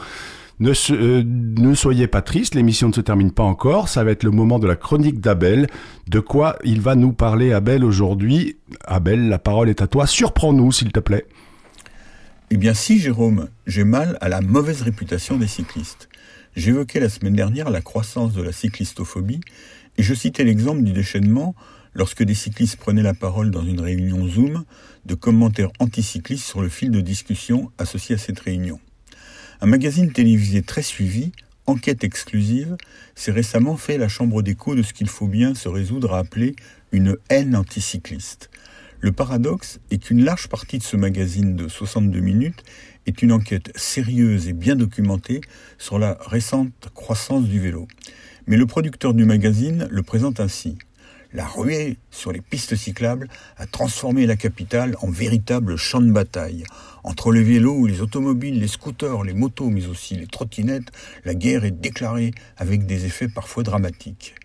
Ne, 0.60 0.72
euh, 0.92 1.24
ne, 1.26 1.74
soyez 1.74 2.06
pas 2.06 2.22
triste, 2.22 2.54
l'émission 2.54 2.88
ne 2.88 2.92
se 2.92 3.00
termine 3.00 3.32
pas 3.32 3.42
encore, 3.42 3.88
ça 3.88 4.04
va 4.04 4.12
être 4.12 4.22
le 4.22 4.30
moment 4.30 4.60
de 4.60 4.68
la 4.68 4.76
chronique 4.76 5.20
d'Abel. 5.20 5.66
De 6.08 6.20
quoi 6.20 6.56
il 6.62 6.80
va 6.80 6.94
nous 6.94 7.12
parler 7.12 7.52
Abel 7.52 7.84
aujourd'hui? 7.84 8.56
Abel, 8.86 9.28
la 9.28 9.40
parole 9.40 9.68
est 9.68 9.82
à 9.82 9.88
toi, 9.88 10.06
surprends-nous 10.06 10.70
s'il 10.70 10.92
te 10.92 11.00
plaît. 11.00 11.26
Eh 12.50 12.56
bien 12.56 12.72
si 12.72 13.00
Jérôme, 13.00 13.48
j'ai 13.66 13.82
mal 13.82 14.16
à 14.20 14.28
la 14.28 14.40
mauvaise 14.40 14.82
réputation 14.82 15.36
des 15.38 15.48
cyclistes. 15.48 16.08
J'évoquais 16.56 17.00
la 17.00 17.10
semaine 17.10 17.34
dernière 17.34 17.68
la 17.68 17.82
croissance 17.82 18.32
de 18.32 18.40
la 18.40 18.50
cyclistophobie 18.50 19.42
et 19.98 20.02
je 20.02 20.14
citais 20.14 20.42
l'exemple 20.42 20.82
du 20.82 20.92
déchaînement 20.92 21.54
lorsque 21.92 22.22
des 22.22 22.34
cyclistes 22.34 22.76
prenaient 22.78 23.02
la 23.02 23.12
parole 23.12 23.50
dans 23.50 23.62
une 23.62 23.80
réunion 23.80 24.26
Zoom 24.26 24.64
de 25.04 25.14
commentaires 25.14 25.70
anticyclistes 25.80 26.46
sur 26.46 26.62
le 26.62 26.70
fil 26.70 26.90
de 26.90 27.02
discussion 27.02 27.70
associé 27.76 28.14
à 28.14 28.18
cette 28.18 28.40
réunion. 28.40 28.80
Un 29.60 29.66
magazine 29.66 30.10
télévisé 30.10 30.62
très 30.62 30.82
suivi, 30.82 31.32
Enquête 31.66 32.04
exclusive, 32.04 32.76
s'est 33.16 33.32
récemment 33.32 33.76
fait 33.76 33.98
la 33.98 34.06
chambre 34.06 34.40
d'écho 34.40 34.76
de 34.76 34.82
ce 34.82 34.92
qu'il 34.92 35.08
faut 35.08 35.26
bien 35.26 35.54
se 35.54 35.68
résoudre 35.68 36.14
à 36.14 36.20
appeler 36.20 36.54
une 36.92 37.16
haine 37.28 37.56
anticycliste. 37.56 38.50
Le 39.00 39.12
paradoxe 39.12 39.78
est 39.90 39.98
qu'une 39.98 40.24
large 40.24 40.48
partie 40.48 40.78
de 40.78 40.82
ce 40.82 40.96
magazine 40.96 41.54
de 41.54 41.68
62 41.68 42.18
minutes 42.20 42.64
est 43.06 43.20
une 43.20 43.30
enquête 43.30 43.70
sérieuse 43.76 44.48
et 44.48 44.54
bien 44.54 44.74
documentée 44.74 45.42
sur 45.76 45.98
la 45.98 46.16
récente 46.26 46.88
croissance 46.94 47.44
du 47.44 47.60
vélo. 47.60 47.86
Mais 48.46 48.56
le 48.56 48.64
producteur 48.64 49.12
du 49.12 49.26
magazine 49.26 49.86
le 49.90 50.02
présente 50.02 50.40
ainsi. 50.40 50.78
La 51.34 51.44
ruée 51.44 51.98
sur 52.10 52.32
les 52.32 52.40
pistes 52.40 52.74
cyclables 52.74 53.28
a 53.58 53.66
transformé 53.66 54.24
la 54.24 54.36
capitale 54.36 54.96
en 55.02 55.10
véritable 55.10 55.76
champ 55.76 56.00
de 56.00 56.10
bataille. 56.10 56.64
Entre 57.04 57.32
les 57.32 57.42
vélos, 57.42 57.86
les 57.86 58.00
automobiles, 58.00 58.58
les 58.58 58.68
scooters, 58.68 59.24
les 59.24 59.34
motos, 59.34 59.68
mais 59.68 59.86
aussi 59.88 60.16
les 60.16 60.26
trottinettes, 60.26 60.90
la 61.24 61.34
guerre 61.34 61.64
est 61.64 61.78
déclarée 61.82 62.32
avec 62.56 62.86
des 62.86 63.04
effets 63.04 63.28
parfois 63.28 63.62
dramatiques. 63.62 64.36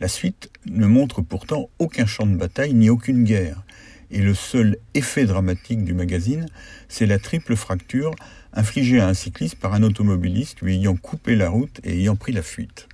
La 0.00 0.08
suite 0.08 0.50
ne 0.66 0.86
montre 0.86 1.22
pourtant 1.22 1.70
aucun 1.78 2.06
champ 2.06 2.26
de 2.26 2.36
bataille 2.36 2.74
ni 2.74 2.90
aucune 2.90 3.24
guerre 3.24 3.62
et 4.10 4.20
le 4.20 4.34
seul 4.34 4.76
effet 4.94 5.24
dramatique 5.24 5.84
du 5.84 5.94
magazine, 5.94 6.46
c'est 6.88 7.06
la 7.06 7.18
triple 7.18 7.56
fracture 7.56 8.12
infligée 8.52 9.00
à 9.00 9.08
un 9.08 9.14
cycliste 9.14 9.56
par 9.56 9.74
un 9.74 9.82
automobiliste 9.82 10.60
lui 10.62 10.76
ayant 10.76 10.96
coupé 10.96 11.36
la 11.36 11.48
route 11.48 11.80
et 11.84 11.98
ayant 12.00 12.16
pris 12.16 12.32
la 12.32 12.42
fuite. 12.42 12.88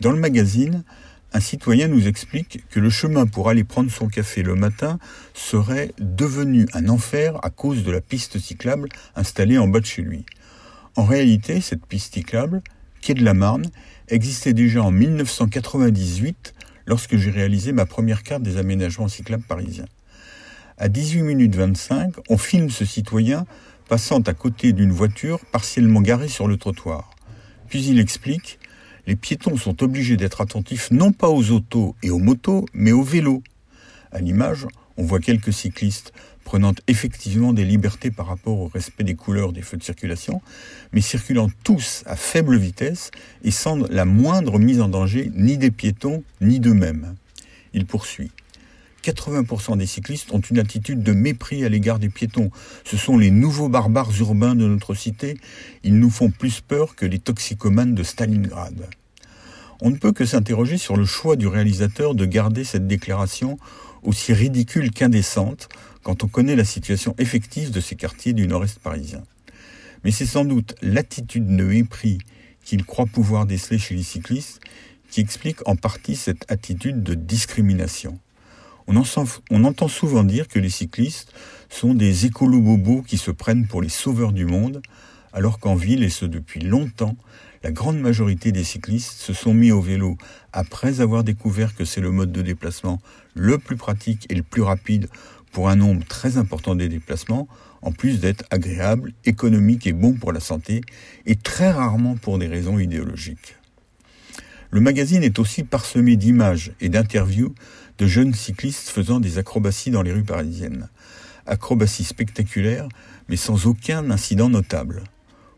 Dans 0.00 0.12
le 0.12 0.18
magazine, 0.18 0.84
un 1.32 1.40
citoyen 1.40 1.88
nous 1.88 2.08
explique 2.08 2.64
que 2.70 2.80
le 2.80 2.90
chemin 2.90 3.26
pour 3.26 3.48
aller 3.48 3.64
prendre 3.64 3.90
son 3.90 4.08
café 4.08 4.42
le 4.42 4.54
matin 4.54 4.98
serait 5.34 5.92
devenu 5.98 6.66
un 6.72 6.88
enfer 6.88 7.38
à 7.44 7.50
cause 7.50 7.84
de 7.84 7.90
la 7.90 8.00
piste 8.00 8.38
cyclable 8.38 8.88
installée 9.14 9.58
en 9.58 9.68
bas 9.68 9.80
de 9.80 9.86
chez 9.86 10.02
lui. 10.02 10.24
En 10.96 11.04
réalité, 11.04 11.60
cette 11.60 11.86
piste 11.86 12.14
cyclable, 12.14 12.62
quai 13.00 13.14
de 13.14 13.24
la 13.24 13.34
Marne, 13.34 13.66
existait 14.08 14.54
déjà 14.54 14.82
en 14.82 14.90
1998 14.90 16.54
lorsque 16.86 17.16
j'ai 17.16 17.30
réalisé 17.30 17.72
ma 17.72 17.86
première 17.86 18.24
carte 18.24 18.42
des 18.42 18.56
aménagements 18.56 19.08
cyclables 19.08 19.44
parisiens. 19.44 19.86
À 20.82 20.88
18 20.88 21.20
minutes 21.20 21.56
25, 21.56 22.14
on 22.30 22.38
filme 22.38 22.70
ce 22.70 22.86
citoyen 22.86 23.44
passant 23.90 24.20
à 24.20 24.32
côté 24.32 24.72
d'une 24.72 24.92
voiture 24.92 25.38
partiellement 25.52 26.00
garée 26.00 26.28
sur 26.28 26.48
le 26.48 26.56
trottoir. 26.56 27.10
Puis 27.68 27.84
il 27.84 28.00
explique 28.00 28.58
les 29.06 29.14
piétons 29.14 29.58
sont 29.58 29.82
obligés 29.82 30.16
d'être 30.16 30.40
attentifs 30.40 30.90
non 30.90 31.12
pas 31.12 31.28
aux 31.28 31.50
autos 31.50 31.96
et 32.02 32.08
aux 32.08 32.18
motos, 32.18 32.64
mais 32.72 32.92
aux 32.92 33.02
vélos. 33.02 33.42
À 34.10 34.20
l'image, 34.20 34.66
on 34.96 35.04
voit 35.04 35.20
quelques 35.20 35.52
cyclistes 35.52 36.14
prenant 36.44 36.72
effectivement 36.86 37.52
des 37.52 37.66
libertés 37.66 38.10
par 38.10 38.28
rapport 38.28 38.58
au 38.58 38.68
respect 38.68 39.04
des 39.04 39.16
couleurs 39.16 39.52
des 39.52 39.60
feux 39.60 39.76
de 39.76 39.84
circulation, 39.84 40.40
mais 40.94 41.02
circulant 41.02 41.50
tous 41.62 42.04
à 42.06 42.16
faible 42.16 42.56
vitesse 42.56 43.10
et 43.44 43.50
sans 43.50 43.76
la 43.76 44.06
moindre 44.06 44.58
mise 44.58 44.80
en 44.80 44.88
danger 44.88 45.30
ni 45.34 45.58
des 45.58 45.70
piétons 45.70 46.24
ni 46.40 46.58
d'eux-mêmes. 46.58 47.16
Il 47.74 47.84
poursuit. 47.84 48.30
80% 49.02 49.78
des 49.78 49.86
cyclistes 49.86 50.32
ont 50.32 50.40
une 50.40 50.58
attitude 50.58 51.02
de 51.02 51.12
mépris 51.12 51.64
à 51.64 51.68
l'égard 51.68 51.98
des 51.98 52.08
piétons. 52.08 52.50
Ce 52.84 52.96
sont 52.96 53.18
les 53.18 53.30
nouveaux 53.30 53.68
barbares 53.68 54.12
urbains 54.20 54.54
de 54.54 54.66
notre 54.66 54.94
cité. 54.94 55.38
Ils 55.82 55.98
nous 55.98 56.10
font 56.10 56.30
plus 56.30 56.60
peur 56.60 56.96
que 56.96 57.06
les 57.06 57.18
toxicomanes 57.18 57.94
de 57.94 58.02
Stalingrad. 58.02 58.88
On 59.80 59.90
ne 59.90 59.96
peut 59.96 60.12
que 60.12 60.26
s'interroger 60.26 60.76
sur 60.76 60.96
le 60.96 61.06
choix 61.06 61.36
du 61.36 61.46
réalisateur 61.46 62.14
de 62.14 62.26
garder 62.26 62.64
cette 62.64 62.86
déclaration 62.86 63.58
aussi 64.02 64.32
ridicule 64.32 64.90
qu'indécente 64.90 65.68
quand 66.02 66.24
on 66.24 66.28
connaît 66.28 66.56
la 66.56 66.64
situation 66.64 67.14
effective 67.18 67.70
de 67.70 67.80
ces 67.80 67.96
quartiers 67.96 68.32
du 68.32 68.46
nord-est 68.46 68.78
parisien. 68.78 69.22
Mais 70.04 70.10
c'est 70.10 70.26
sans 70.26 70.44
doute 70.44 70.74
l'attitude 70.82 71.56
de 71.56 71.64
mépris 71.64 72.18
qu'il 72.64 72.84
croit 72.84 73.06
pouvoir 73.06 73.46
déceler 73.46 73.78
chez 73.78 73.94
les 73.94 74.02
cyclistes 74.02 74.60
qui 75.10 75.20
explique 75.20 75.66
en 75.66 75.76
partie 75.76 76.16
cette 76.16 76.50
attitude 76.50 77.02
de 77.02 77.14
discrimination. 77.14 78.18
On, 79.50 79.64
entend 79.64 79.86
souvent 79.86 80.24
dire 80.24 80.48
que 80.48 80.58
les 80.58 80.68
cyclistes 80.68 81.32
sont 81.68 81.94
des 81.94 82.26
écolo-bobos 82.26 83.02
qui 83.02 83.18
se 83.18 83.30
prennent 83.30 83.68
pour 83.68 83.82
les 83.82 83.88
sauveurs 83.88 84.32
du 84.32 84.46
monde, 84.46 84.82
alors 85.32 85.60
qu'en 85.60 85.76
ville, 85.76 86.02
et 86.02 86.08
ce 86.08 86.24
depuis 86.24 86.58
longtemps, 86.58 87.14
la 87.62 87.70
grande 87.70 88.00
majorité 88.00 88.50
des 88.50 88.64
cyclistes 88.64 89.20
se 89.20 89.32
sont 89.32 89.54
mis 89.54 89.70
au 89.70 89.80
vélo 89.80 90.16
après 90.52 91.00
avoir 91.00 91.22
découvert 91.22 91.76
que 91.76 91.84
c'est 91.84 92.00
le 92.00 92.10
mode 92.10 92.32
de 92.32 92.42
déplacement 92.42 93.00
le 93.34 93.58
plus 93.58 93.76
pratique 93.76 94.26
et 94.28 94.34
le 94.34 94.42
plus 94.42 94.62
rapide 94.62 95.08
pour 95.52 95.68
un 95.68 95.76
nombre 95.76 96.04
très 96.04 96.36
important 96.36 96.74
des 96.74 96.88
déplacements, 96.88 97.46
en 97.82 97.92
plus 97.92 98.18
d'être 98.18 98.44
agréable, 98.50 99.12
économique 99.24 99.86
et 99.86 99.92
bon 99.92 100.14
pour 100.14 100.32
la 100.32 100.40
santé, 100.40 100.80
et 101.26 101.36
très 101.36 101.70
rarement 101.70 102.16
pour 102.16 102.38
des 102.38 102.48
raisons 102.48 102.80
idéologiques. 102.80 103.54
Le 104.72 104.80
magazine 104.80 105.24
est 105.24 105.38
aussi 105.38 105.64
parsemé 105.64 106.16
d'images 106.16 106.72
et 106.80 106.88
d'interviews 106.88 107.54
de 108.00 108.06
jeunes 108.06 108.32
cyclistes 108.32 108.88
faisant 108.88 109.20
des 109.20 109.36
acrobaties 109.36 109.90
dans 109.90 110.00
les 110.00 110.12
rues 110.12 110.24
parisiennes. 110.24 110.88
Acrobaties 111.46 112.04
spectaculaires, 112.04 112.88
mais 113.28 113.36
sans 113.36 113.66
aucun 113.66 114.10
incident 114.10 114.48
notable. 114.48 115.04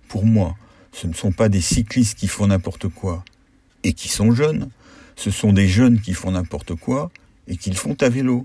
Pour 0.09 0.27
moi, 0.27 0.57
ce 0.91 1.07
ne 1.07 1.15
sont 1.15 1.31
pas 1.31 1.49
des 1.49 1.61
cyclistes 1.61 2.19
qui 2.19 2.27
font 2.27 2.49
n'importe 2.49 2.89
quoi 2.89 3.25
et 3.85 3.93
qui 3.93 4.09
sont 4.09 4.33
jeunes, 4.33 4.71
ce 5.15 5.31
sont 5.31 5.53
des 5.53 5.69
jeunes 5.69 6.01
qui 6.01 6.15
font 6.15 6.33
n'importe 6.33 6.75
quoi 6.75 7.13
et 7.47 7.57
qui 7.57 7.71
le 7.71 7.77
font 7.77 7.97
à 8.01 8.09
vélo. 8.09 8.43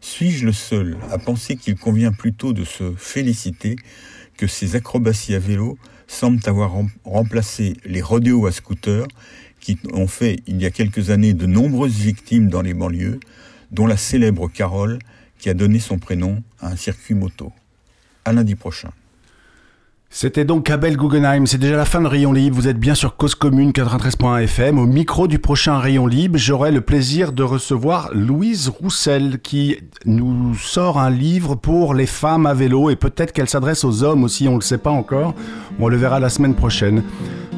Suis-je 0.00 0.46
le 0.46 0.52
seul 0.52 0.96
à 1.10 1.18
penser 1.18 1.56
qu'il 1.56 1.76
convient 1.76 2.12
plutôt 2.12 2.54
de 2.54 2.64
se 2.64 2.94
féliciter 2.96 3.76
que 4.38 4.46
ces 4.46 4.74
acrobaties 4.74 5.34
à 5.34 5.38
vélo 5.38 5.76
semblent 6.06 6.40
avoir 6.46 6.72
remplacé 7.04 7.76
les 7.84 8.00
rodéos 8.00 8.46
à 8.46 8.52
scooter 8.52 9.06
qui 9.60 9.78
ont 9.92 10.06
fait 10.06 10.40
il 10.46 10.60
y 10.60 10.66
a 10.66 10.70
quelques 10.70 11.10
années 11.10 11.34
de 11.34 11.46
nombreuses 11.46 11.98
victimes 11.98 12.48
dans 12.48 12.62
les 12.62 12.74
banlieues, 12.74 13.20
dont 13.70 13.86
la 13.86 13.96
célèbre 13.96 14.48
Carole 14.48 14.98
qui 15.38 15.48
a 15.48 15.54
donné 15.54 15.78
son 15.78 15.98
prénom 15.98 16.42
à 16.60 16.68
un 16.68 16.76
circuit 16.76 17.14
moto. 17.14 17.52
À 18.24 18.32
lundi 18.32 18.54
prochain. 18.54 18.90
C'était 20.10 20.46
donc 20.46 20.70
Abel 20.70 20.96
Guggenheim, 20.96 21.44
c'est 21.46 21.58
déjà 21.58 21.76
la 21.76 21.84
fin 21.84 22.00
de 22.00 22.06
Rayon 22.06 22.32
Libre, 22.32 22.56
vous 22.56 22.66
êtes 22.66 22.78
bien 22.78 22.94
sur 22.94 23.16
Cause 23.16 23.34
Commune 23.34 23.72
93.1 23.72 24.42
FM. 24.44 24.78
Au 24.78 24.86
micro 24.86 25.28
du 25.28 25.38
prochain 25.38 25.78
Rayon 25.78 26.06
Libre, 26.06 26.38
j'aurai 26.38 26.72
le 26.72 26.80
plaisir 26.80 27.30
de 27.32 27.42
recevoir 27.42 28.08
Louise 28.14 28.70
Roussel 28.70 29.38
qui 29.42 29.76
nous 30.06 30.54
sort 30.54 30.98
un 30.98 31.10
livre 31.10 31.56
pour 31.56 31.92
les 31.92 32.06
femmes 32.06 32.46
à 32.46 32.54
vélo 32.54 32.88
et 32.88 32.96
peut-être 32.96 33.32
qu'elle 33.32 33.50
s'adresse 33.50 33.84
aux 33.84 34.02
hommes 34.02 34.24
aussi, 34.24 34.48
on 34.48 34.52
ne 34.52 34.56
le 34.56 34.62
sait 34.62 34.78
pas 34.78 34.90
encore, 34.90 35.34
on 35.78 35.88
le 35.88 35.96
verra 35.98 36.20
la 36.20 36.30
semaine 36.30 36.54
prochaine. 36.54 37.02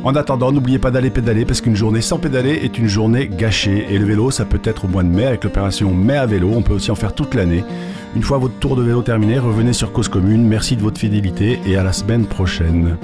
En 0.03 0.17
attendant, 0.17 0.51
n'oubliez 0.51 0.81
pas 0.81 0.91
d'aller 0.91 1.11
pédaler 1.11 1.45
parce 1.45 1.61
qu'une 1.61 1.77
journée 1.77 2.01
sans 2.01 2.19
pédaler 2.19 2.59
est 2.65 2.79
une 2.79 2.89
journée 2.89 3.29
gâchée. 3.29 3.87
Et 3.91 3.99
le 3.99 4.07
vélo, 4.07 4.31
ça 4.31 4.45
peut 4.47 4.61
être 4.65 4.87
au 4.87 4.89
mois 4.89 5.03
de 5.03 5.09
mai 5.09 5.27
avec 5.27 5.45
l'opération 5.45 5.95
Mai 5.95 6.17
à 6.17 6.25
vélo. 6.27 6.51
On 6.55 6.63
peut 6.63 6.73
aussi 6.73 6.91
en 6.91 6.95
faire 6.95 7.15
toute 7.15 7.35
l'année. 7.35 7.63
Une 8.17 8.23
fois 8.23 8.39
votre 8.39 8.59
tour 8.59 8.75
de 8.75 8.83
vélo 8.83 9.03
terminé, 9.03 9.39
revenez 9.39 9.73
sur 9.73 9.93
Cause 9.93 10.09
Commune. 10.09 10.45
Merci 10.45 10.77
de 10.77 10.83
votre 10.83 10.99
fidélité 10.99 11.61
et 11.65 11.77
à 11.77 11.85
la 11.85 11.93
semaine 11.93 12.27
prochaine. 12.27 12.97